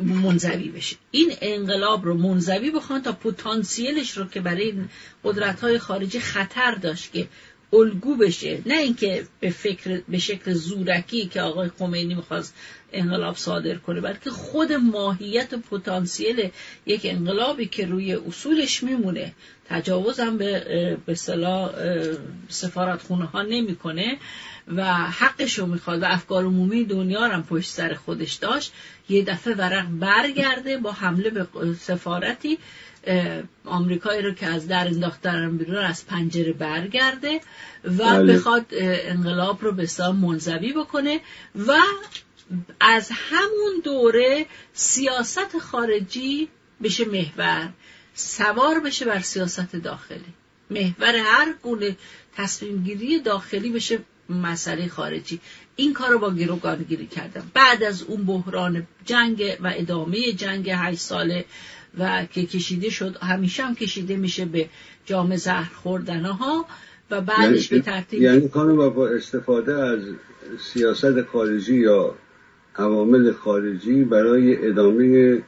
منزوی 0.00 0.68
بشه. 0.68 0.96
این 1.10 1.32
انقلاب 1.40 2.04
رو 2.04 2.14
منزوی 2.14 2.70
بخوان 2.70 3.02
تا 3.02 3.12
پتانسیلش 3.12 4.10
رو 4.10 4.24
که 4.24 4.40
برای 4.40 4.74
قدرت 5.24 5.60
های 5.60 5.78
خارجی 5.78 6.20
خطر 6.20 6.74
داشت 6.74 7.12
که 7.12 7.28
الگو 7.72 8.16
بشه. 8.16 8.62
نه 8.66 8.74
اینکه 8.74 9.26
به 9.40 9.50
فکر 9.50 10.02
به 10.08 10.18
شکل 10.18 10.52
زورکی 10.52 11.26
که 11.26 11.40
آقای 11.40 11.70
خمینی 11.78 12.14
می‌خواست 12.14 12.54
انقلاب 12.92 13.36
صادر 13.36 13.74
کنه 13.74 14.00
بلکه 14.00 14.30
خود 14.30 14.72
ماهیت 14.72 15.52
و 15.52 15.56
پتانسیل 15.56 16.48
یک 16.86 17.00
انقلابی 17.04 17.66
که 17.66 17.86
روی 17.86 18.14
اصولش 18.14 18.82
میمونه. 18.82 19.32
تجاوز 19.68 20.20
هم 20.20 20.38
به 20.38 20.98
به 21.06 21.14
سفارت 22.48 23.02
خونه 23.02 23.24
ها 23.24 23.42
نمی‌کنه 23.42 24.18
و 24.68 24.94
حقش 24.94 25.58
رو 25.58 25.66
می‌خواد 25.66 26.02
و 26.02 26.04
افکار 26.04 26.44
عمومی 26.44 26.84
دنیا 26.84 27.20
هم 27.20 27.42
پشت 27.42 27.70
سر 27.70 27.94
خودش 27.94 28.34
داشت. 28.34 28.72
یه 29.08 29.24
دفعه 29.24 29.54
ورق 29.54 29.86
برگرده 29.90 30.78
با 30.78 30.92
حمله 30.92 31.30
به 31.30 31.46
سفارتی 31.80 32.58
آمریکایی 33.64 34.22
رو 34.22 34.34
که 34.34 34.46
از 34.46 34.68
در 34.68 34.86
انداختن 34.86 35.56
بیرون 35.56 35.76
از 35.76 36.06
پنجره 36.06 36.52
برگرده 36.52 37.40
و 37.84 37.90
بله. 37.90 38.32
بخواد 38.32 38.66
انقلاب 38.80 39.64
رو 39.64 39.72
به 39.72 39.88
منزوی 40.12 40.72
بکنه 40.72 41.20
و 41.66 41.78
از 42.80 43.10
همون 43.12 43.80
دوره 43.84 44.46
سیاست 44.72 45.58
خارجی 45.58 46.48
بشه 46.82 47.04
محور 47.04 47.68
سوار 48.14 48.80
بشه 48.80 49.04
بر 49.04 49.20
سیاست 49.20 49.76
داخلی 49.76 50.34
محور 50.70 51.16
هر 51.16 51.54
گونه 51.62 51.96
تصمیم 52.36 52.82
گیری 52.82 53.20
داخلی 53.20 53.70
بشه 53.70 53.98
مسئله 54.28 54.88
خارجی. 54.88 55.40
این 55.76 55.92
کار 55.92 56.10
رو 56.10 56.18
با 56.18 56.30
گروگانگیری 56.30 57.06
کردم. 57.06 57.50
بعد 57.54 57.82
از 57.82 58.02
اون 58.02 58.24
بحران 58.24 58.86
جنگ 59.04 59.56
و 59.60 59.72
ادامه 59.76 60.32
جنگ 60.32 60.70
هشت 60.70 61.00
ساله 61.00 61.44
و 61.98 62.24
که 62.32 62.46
کشیده 62.46 62.90
شد 62.90 63.16
همیشه 63.22 63.62
هم 63.62 63.74
کشیده 63.74 64.16
میشه 64.16 64.44
به 64.44 64.68
جام 65.06 65.36
زهر 65.36 65.74
خوردنه 65.74 66.32
ها 66.32 66.66
و 67.10 67.20
بعدش 67.20 67.72
یعنی 67.72 67.82
به 67.82 67.90
ترتیب 67.90 68.22
یعنی 68.22 68.48
با 68.48 69.08
استفاده 69.08 69.74
از 69.74 70.00
سیاست 70.72 71.22
خارجی 71.22 71.76
یا 71.76 72.14
عوامل 72.76 73.32
خارجی 73.32 74.04
برای 74.04 74.68
ادامه 74.68 75.42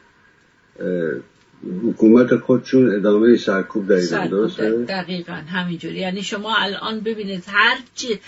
حکومت 1.64 2.36
خودشون 2.36 2.94
ادامه 2.94 3.36
سرکوب 3.36 3.88
در 3.88 3.94
ایران 3.94 4.28
درسته؟ 4.28 4.84
دقیقا 4.84 5.32
همینجوری 5.32 5.98
یعنی 5.98 6.22
شما 6.22 6.56
الان 6.56 7.00
ببینید 7.00 7.44
هر 7.46 7.78
چی 7.94 8.20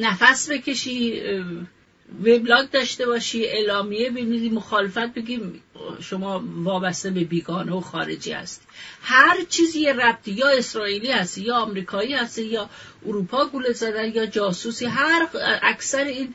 نفس 0.00 0.50
بکشی 0.50 1.22
وبلاگ 2.20 2.70
داشته 2.70 3.06
باشی 3.06 3.46
اعلامیه 3.46 4.10
ببینید 4.10 4.52
مخالفت 4.52 5.14
بگیم 5.14 5.62
شما 6.00 6.44
وابسته 6.64 7.10
به 7.10 7.24
بیگانه 7.24 7.72
و 7.72 7.80
خارجی 7.80 8.32
هستی 8.32 8.66
هر 9.02 9.36
چیزی 9.48 9.80
یه 9.80 9.92
ربطی 9.92 10.32
یا 10.32 10.48
اسرائیلی 10.48 11.10
هستی 11.10 11.42
یا 11.42 11.56
آمریکایی 11.56 12.14
هستی 12.14 12.44
یا 12.44 12.70
اروپا 13.06 13.44
گوله 13.44 13.72
زدن 13.72 14.12
یا 14.12 14.26
جاسوسی 14.26 14.86
هر 14.86 15.28
اکثر 15.62 16.04
این 16.04 16.34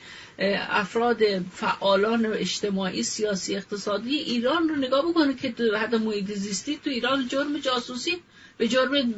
افراد 0.69 1.21
فعالان 1.53 2.25
اجتماعی 2.25 3.03
سیاسی 3.03 3.55
اقتصادی 3.55 4.15
ایران 4.15 4.69
رو 4.69 4.75
نگاه 4.75 5.09
بکنه 5.09 5.33
که 5.33 5.53
حتی 5.79 5.97
محیط 5.97 6.31
زیستی 6.31 6.79
تو 6.83 6.89
ایران 6.89 7.27
جرم 7.27 7.57
جاسوسی 7.57 8.17
به 8.57 8.67
جرم. 8.67 9.15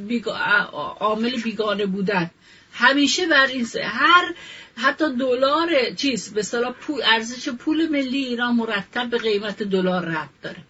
عامل 0.99 1.41
بیگانه 1.41 1.85
بودن 1.85 2.31
همیشه 2.73 3.27
بر 3.27 3.47
این 3.47 3.67
هر 3.83 4.33
حتی 4.75 5.15
دلار 5.15 5.69
چیز 5.95 6.33
به 6.33 6.39
اصطلاح 6.39 6.71
پول 6.71 7.01
ارزش 7.03 7.49
پول 7.49 7.89
ملی 7.89 8.25
ایران 8.25 8.55
مرتب 8.55 9.09
به 9.09 9.17
قیمت 9.17 9.63
دلار 9.63 10.05
ربط 10.05 10.29
داره. 10.41 10.63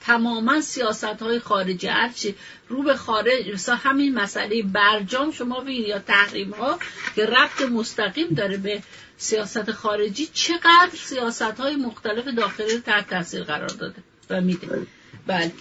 تماما 0.00 0.60
سیاست 0.60 1.04
های 1.04 1.38
خارجی 1.38 1.86
هرچی 1.86 2.34
رو 2.68 2.82
به 2.82 2.94
خارج 2.94 3.50
مثلا 3.54 3.74
همین 3.74 4.14
مسئله 4.14 4.62
برجام 4.62 5.32
شما 5.32 5.60
ببینید 5.60 5.88
یا 5.88 5.98
تحریم 5.98 6.50
ها 6.50 6.78
که 7.14 7.26
ربط 7.26 7.62
مستقیم 7.62 8.28
داره 8.28 8.56
به 8.56 8.82
سیاست 9.16 9.72
خارجی 9.72 10.28
چقدر 10.32 10.90
سیاست 10.94 11.42
های 11.42 11.76
مختلف 11.76 12.28
داخلی 12.28 12.78
تحت 12.78 13.10
تاثیر 13.10 13.44
قرار 13.44 13.68
داده 13.68 14.02
و 14.30 14.40
میده. 14.40 14.66
بله, 14.66 14.86
بله. 15.26 15.52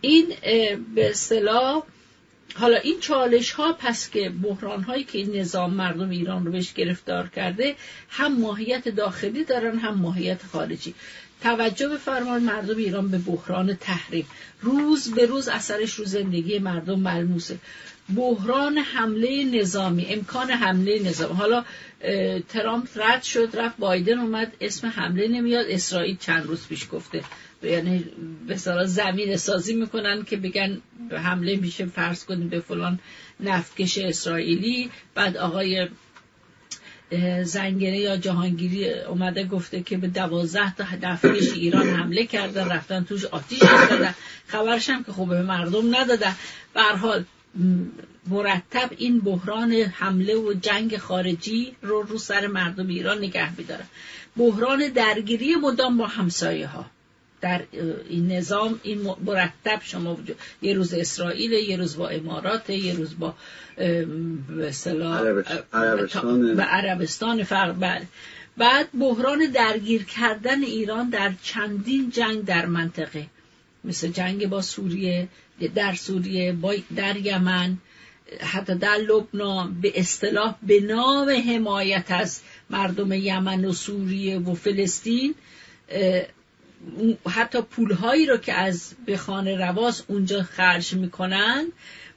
این 0.00 0.34
به 0.94 1.10
اصطلاح 1.10 1.82
حالا 2.58 2.76
این 2.76 3.00
چالش 3.00 3.50
ها 3.50 3.72
پس 3.72 4.10
که 4.10 4.30
بحران 4.42 4.82
هایی 4.82 5.04
که 5.04 5.18
این 5.18 5.36
نظام 5.36 5.74
مردم 5.74 6.10
ایران 6.10 6.46
رو 6.46 6.52
بهش 6.52 6.72
گرفتار 6.72 7.28
کرده 7.28 7.74
هم 8.08 8.40
ماهیت 8.40 8.88
داخلی 8.88 9.44
دارن 9.44 9.78
هم 9.78 9.94
ماهیت 9.94 10.42
خارجی. 10.52 10.94
توجه 11.42 11.88
بفرمان 11.88 12.42
مردم 12.42 12.76
ایران 12.76 13.08
به 13.08 13.18
بحران 13.18 13.74
تحریم. 13.74 14.26
روز 14.62 15.14
به 15.14 15.26
روز 15.26 15.48
اثرش 15.48 15.94
رو 15.94 16.04
زندگی 16.04 16.58
مردم 16.58 17.00
ملموسه. 17.00 17.58
بحران 18.16 18.78
حمله 18.78 19.44
نظامی 19.44 20.06
امکان 20.06 20.50
حمله 20.50 21.02
نظامی. 21.02 21.34
حالا 21.34 21.64
ترامپ 22.48 22.88
رد 22.96 23.22
شد 23.22 23.48
رفت 23.54 23.76
بایدن 23.76 24.18
اومد 24.18 24.52
اسم 24.60 24.88
حمله 24.88 25.28
نمیاد. 25.28 25.66
اسرائیل 25.68 26.16
چند 26.20 26.46
روز 26.46 26.66
پیش 26.66 26.88
گفته. 26.92 27.22
یعنی 27.62 28.04
به 28.46 28.56
زمین 28.86 29.36
سازی 29.36 29.74
می‌کنن 29.74 30.24
که 30.24 30.36
بگن 30.36 30.80
حمله 31.10 31.56
میشه 31.56 31.86
فرض 31.86 32.24
کنیم 32.24 32.48
به 32.48 32.60
فلان 32.60 32.98
نفتکش 33.40 33.98
اسرائیلی. 33.98 34.90
بعد 35.14 35.36
آقای 35.36 35.88
زنگره 37.42 37.98
یا 37.98 38.16
جهانگیری 38.16 38.90
اومده 38.90 39.44
گفته 39.44 39.82
که 39.82 39.96
به 39.96 40.08
دوازده 40.08 40.74
تا 40.74 40.84
نفتکش 41.02 41.52
ایران 41.52 41.88
حمله 41.88 42.26
کردن 42.26 42.68
رفتن 42.68 43.04
توش 43.04 43.24
آتیش 43.24 43.60
دادن 43.90 44.14
خبرش 44.46 44.90
هم 44.90 45.04
که 45.04 45.12
خوب 45.12 45.28
به 45.28 45.42
مردم 45.42 45.96
ندادن. 45.96 46.34
به 46.74 46.82
حال 46.82 47.24
مرتب 48.26 48.90
این 48.96 49.20
بحران 49.20 49.72
حمله 49.72 50.34
و 50.36 50.52
جنگ 50.52 50.96
خارجی 50.96 51.76
رو 51.82 52.02
رو 52.02 52.18
سر 52.18 52.46
مردم 52.46 52.86
ایران 52.86 53.18
نگه 53.18 53.56
میدارن. 53.56 53.86
بحران 54.36 54.88
درگیری 54.88 55.54
مدام 55.54 55.96
با 55.96 56.06
همسایه 56.06 56.66
ها 56.66 56.86
در 57.40 57.62
این 58.08 58.32
نظام 58.32 58.80
این 58.82 59.14
مرتب 59.24 59.80
شما 59.82 60.14
وجود 60.14 60.36
یه 60.62 60.74
روز 60.74 60.94
اسرائیل 60.94 61.52
یه 61.52 61.76
روز 61.76 61.96
با 61.96 62.08
امارات 62.08 62.70
یه 62.70 62.94
روز 62.94 63.18
با 63.18 63.34
عربستان 65.72 66.54
و 66.56 66.60
عربستان 66.60 67.42
فرق 67.42 67.80
بله. 67.80 68.06
بعد 68.56 68.88
بحران 69.00 69.46
درگیر 69.54 70.04
کردن 70.04 70.62
ایران 70.62 71.10
در 71.10 71.32
چندین 71.42 72.10
جنگ 72.10 72.44
در 72.44 72.66
منطقه 72.66 73.26
مثل 73.84 74.08
جنگ 74.08 74.46
با 74.46 74.62
سوریه 74.62 75.28
در 75.74 75.94
سوریه 75.94 76.52
با 76.52 76.74
در 76.96 77.16
یمن 77.16 77.78
حتی 78.40 78.74
در 78.74 78.96
لبنان 78.96 79.80
به 79.80 79.92
اصطلاح 79.94 80.54
به 80.62 80.80
نام 80.80 81.30
حمایت 81.30 82.04
از 82.08 82.40
مردم 82.70 83.12
یمن 83.12 83.64
و 83.64 83.72
سوریه 83.72 84.38
و 84.38 84.54
فلسطین 84.54 85.34
حتی 87.30 87.62
پولهایی 87.62 88.26
رو 88.26 88.36
که 88.36 88.52
از 88.52 88.94
به 89.06 89.16
خانه 89.16 89.56
رواز 89.56 90.02
اونجا 90.08 90.42
خرج 90.42 90.94
می‌کنن 90.94 91.72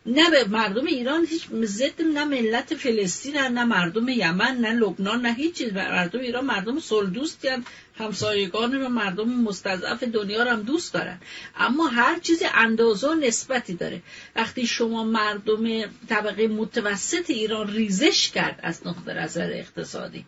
نه 0.05 0.29
به 0.29 0.43
مردم 0.43 0.85
ایران 0.85 1.25
هیچ 1.25 1.47
ضد 1.63 2.01
نه 2.01 2.25
ملت 2.25 2.75
فلسطین 2.75 3.37
نه 3.37 3.65
مردم 3.65 4.09
یمن 4.09 4.57
نه 4.57 4.73
لبنان 4.73 5.21
نه 5.21 5.33
هیچ 5.33 5.53
چیز. 5.53 5.73
مردم 5.73 6.19
ایران 6.19 6.45
مردم 6.45 6.79
سلدوستی 6.79 7.47
هم 7.47 7.65
همسایگان 7.97 8.83
و 8.83 8.89
مردم 8.89 9.29
مستضعف 9.29 10.03
دنیا 10.03 10.43
رو 10.43 10.49
هم 10.49 10.61
دوست 10.61 10.93
دارن. 10.93 11.19
اما 11.57 11.87
هر 11.87 12.19
چیزی 12.19 12.45
اندازه 12.53 13.09
و 13.09 13.13
نسبتی 13.13 13.73
داره. 13.73 14.01
وقتی 14.35 14.67
شما 14.67 15.03
مردم 15.03 15.81
طبقه 16.09 16.47
متوسط 16.47 17.29
ایران 17.29 17.73
ریزش 17.73 18.31
کرد 18.31 18.59
از 18.63 18.87
نقطه 18.87 19.13
نظر 19.13 19.51
اقتصادی 19.53 20.25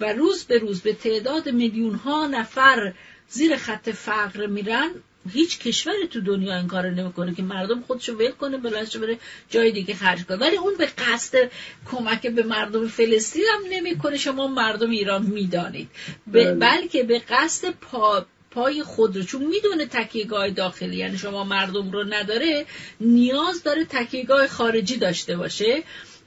و 0.00 0.12
روز 0.12 0.44
به 0.44 0.58
روز 0.58 0.80
به 0.80 0.92
تعداد 0.92 1.48
میلیون 1.48 1.94
ها 1.94 2.26
نفر 2.26 2.92
زیر 3.28 3.56
خط 3.56 3.90
فقر 3.90 4.46
میرن 4.46 4.90
هیچ 5.32 5.58
کشوری 5.58 6.08
تو 6.08 6.20
دنیا 6.20 6.56
این 6.56 6.68
کار 6.68 6.90
نمی‌کنه 6.90 7.34
که 7.34 7.42
مردم 7.42 7.80
خودشو 7.80 8.12
ول 8.12 8.30
کنه 8.30 8.58
بلنش 8.58 8.96
بره 8.96 9.18
جای 9.50 9.70
دیگه 9.70 9.94
خرج 9.94 10.24
کنه. 10.24 10.36
ولی 10.36 10.56
اون 10.56 10.76
به 10.78 10.86
قصد 10.86 11.50
کمک 11.90 12.26
به 12.26 12.42
مردم 12.42 12.88
فلسطین 12.88 13.44
هم 13.54 13.60
نمی‌کنه 13.70 14.16
شما 14.16 14.46
مردم 14.46 14.90
ایران 14.90 15.22
می‌دانید. 15.22 15.88
بله. 16.26 16.54
بلکه 16.54 17.02
به 17.02 17.18
قصد 17.18 17.70
پا 17.70 18.26
پای 18.50 18.82
خود 18.82 19.16
رو 19.16 19.22
چون 19.22 19.44
می‌دونه 19.44 19.86
تکیهگاه 19.86 20.50
داخلی 20.50 20.96
یعنی 20.96 21.18
شما 21.18 21.44
مردم 21.44 21.90
رو 21.90 22.04
نداره 22.04 22.66
نیاز 23.00 23.62
داره 23.62 23.84
تکیهگاه 23.84 24.46
خارجی 24.46 24.96
داشته 24.96 25.36
باشه. 25.36 25.82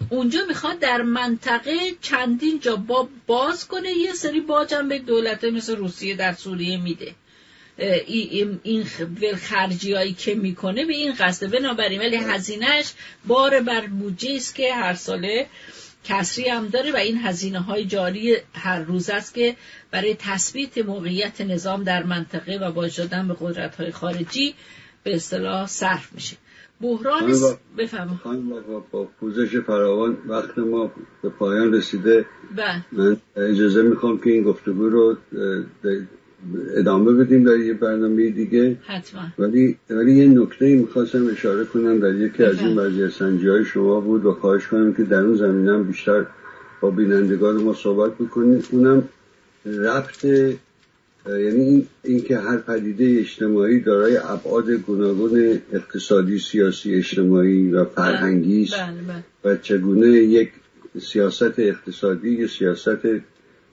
اونجا 0.09 0.39
می‌خواد 0.47 0.79
در 0.79 1.01
منطقه 1.01 1.77
چندین 2.01 2.59
جا 2.59 2.75
با 2.75 3.09
باز 3.27 3.67
کنه 3.67 3.89
یه 3.89 4.13
سری 4.13 4.41
باجم 4.41 4.87
به 4.87 4.99
دولت 4.99 5.43
مثل 5.43 5.75
روسیه 5.75 6.15
در 6.15 6.33
سوریه 6.33 6.77
میده. 6.77 7.15
این 8.07 8.85
خرجی 9.35 9.93
هایی 9.93 10.13
که 10.13 10.35
می‌کنه 10.35 10.85
به 10.85 10.93
این 10.93 11.13
قصده 11.13 11.47
بنابراین 11.47 11.99
ولی 11.99 12.15
هزینهش 12.15 12.93
بار 13.27 13.59
بر 13.59 13.87
بودجه 13.87 14.35
است 14.35 14.55
که 14.55 14.73
هر 14.73 14.93
ساله 14.93 15.47
کسری 16.03 16.49
هم 16.49 16.67
داره 16.67 16.91
و 16.91 16.95
این 16.95 17.17
هزینه 17.17 17.59
های 17.59 17.85
جاری 17.85 18.35
هر 18.53 18.79
روز 18.79 19.09
است 19.09 19.33
که 19.33 19.55
برای 19.91 20.15
تثبیت 20.19 20.77
موقعیت 20.77 21.41
نظام 21.41 21.83
در 21.83 22.03
منطقه 22.03 22.57
و 22.57 22.71
باز 22.71 22.95
شدن 22.95 23.27
به 23.27 23.35
قدرت 23.39 23.75
های 23.75 23.91
خارجی 23.91 24.55
به 25.03 25.15
اصطلاح 25.15 25.67
صرف 25.67 26.13
میشه. 26.13 26.37
بحران 26.81 27.33
بفهم 27.77 28.19
با 28.91 29.07
پوزش 29.19 29.57
فراوان 29.57 30.17
وقت 30.27 30.57
ما 30.57 30.91
به 31.21 31.29
پایان 31.29 31.73
رسیده. 31.73 32.25
بله. 32.57 32.83
من 32.91 33.17
اجازه 33.35 33.81
می‌خوام 33.81 34.17
که 34.17 34.29
این 34.29 34.43
گفتگو 34.43 34.89
رو 34.89 35.17
ادامه 36.75 37.13
بدیم 37.13 37.43
در 37.43 37.57
یه 37.57 37.73
برنامه 37.73 38.29
دیگه. 38.29 38.77
حتما. 38.85 39.21
ولی 39.39 39.77
ولی 39.89 40.15
یه 40.15 40.27
نکته 40.27 40.75
می‌خواستم 40.75 41.27
اشاره 41.27 41.65
کنم 41.65 41.99
در 41.99 42.15
یکی 42.15 42.43
از 42.43 42.59
این 42.59 42.77
وضعیت 42.77 43.09
سنجی 43.09 43.47
های 43.47 43.65
شما 43.65 43.99
بود 43.99 44.25
و 44.25 44.33
خواهش 44.33 44.67
کنم 44.67 44.93
که 44.93 45.03
در 45.03 45.21
اون 45.21 45.35
زمینه 45.35 45.83
بیشتر 45.83 46.25
با 46.81 46.89
بینندگان 46.89 47.63
ما 47.63 47.73
صحبت 47.73 48.11
بکنید. 48.15 48.67
اونم 48.71 49.03
ربط 49.65 50.25
یعنی 51.29 51.87
اینکه 52.03 52.37
هر 52.37 52.57
پدیده 52.57 53.19
اجتماعی 53.19 53.79
دارای 53.79 54.17
ابعاد 54.17 54.71
گوناگون 54.71 55.59
اقتصادی 55.73 56.39
سیاسی 56.39 56.95
اجتماعی 56.95 57.71
و 57.71 57.85
فرهنگی 57.85 58.63
است 58.63 58.73
بله، 58.73 59.01
بله. 59.43 59.53
و 59.53 59.57
چگونه 59.57 60.07
یک 60.07 60.49
سیاست 61.01 61.59
اقتصادی 61.59 62.29
یا 62.29 62.47
سیاست 62.47 62.99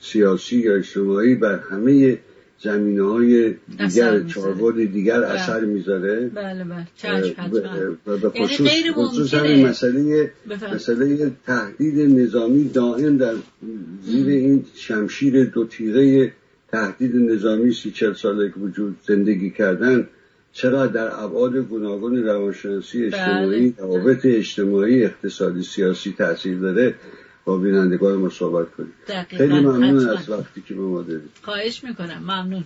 سیاسی 0.00 0.56
یا 0.56 0.74
اجتماعی 0.74 1.34
بر 1.34 1.58
همه 1.70 2.18
زمینه 2.58 3.02
های 3.02 3.54
دیگر 3.78 4.22
چاربود 4.22 4.76
دیگر 4.76 5.20
بله. 5.20 5.30
اثر 5.30 5.64
می‌ذاره. 5.64 6.30
بله 6.34 6.64
بله. 6.64 6.86
و 8.06 8.16
به 8.16 8.32
یعنی 8.34 8.92
خصوص, 8.92 9.34
همین 9.34 9.66
مسئله 9.66 10.30
مسئله 10.74 11.32
تهدید 11.46 12.18
نظامی 12.20 12.68
دائم 12.68 13.16
در 13.16 13.34
زیر 14.02 14.26
این 14.26 14.64
شمشیر 14.74 15.44
دو 15.44 15.66
تیغه 15.66 16.32
تهدید 16.74 17.16
نظامی 17.16 17.72
سی 17.72 17.90
چل 17.90 18.12
ساله 18.12 18.48
که 18.48 18.60
وجود 18.60 18.96
زندگی 19.06 19.50
کردن 19.50 20.08
چرا 20.52 20.86
در 20.86 21.08
ابعاد 21.24 21.56
گوناگون 21.56 22.22
روانشناسی 22.24 23.04
اجتماعی 23.04 23.70
بله. 23.70 23.86
روابط 23.86 24.20
اجتماعی 24.24 25.04
اقتصادی 25.04 25.62
سیاسی 25.62 26.14
تاثیر 26.18 26.58
داره؟ 26.58 26.94
با 27.44 27.56
بینندگان 27.56 28.14
ما 28.14 28.28
صحبت 28.28 28.66
کنیم. 28.70 28.92
خیلی 29.28 29.60
ممنون 29.60 30.08
از 30.08 30.30
وقتی 30.30 30.62
که 30.68 30.74
به 30.74 30.80
ما 30.80 31.02
دارید 31.02 31.30
خواهش 31.42 31.84
می‌کنم. 31.84 32.18
ممنون. 32.22 32.64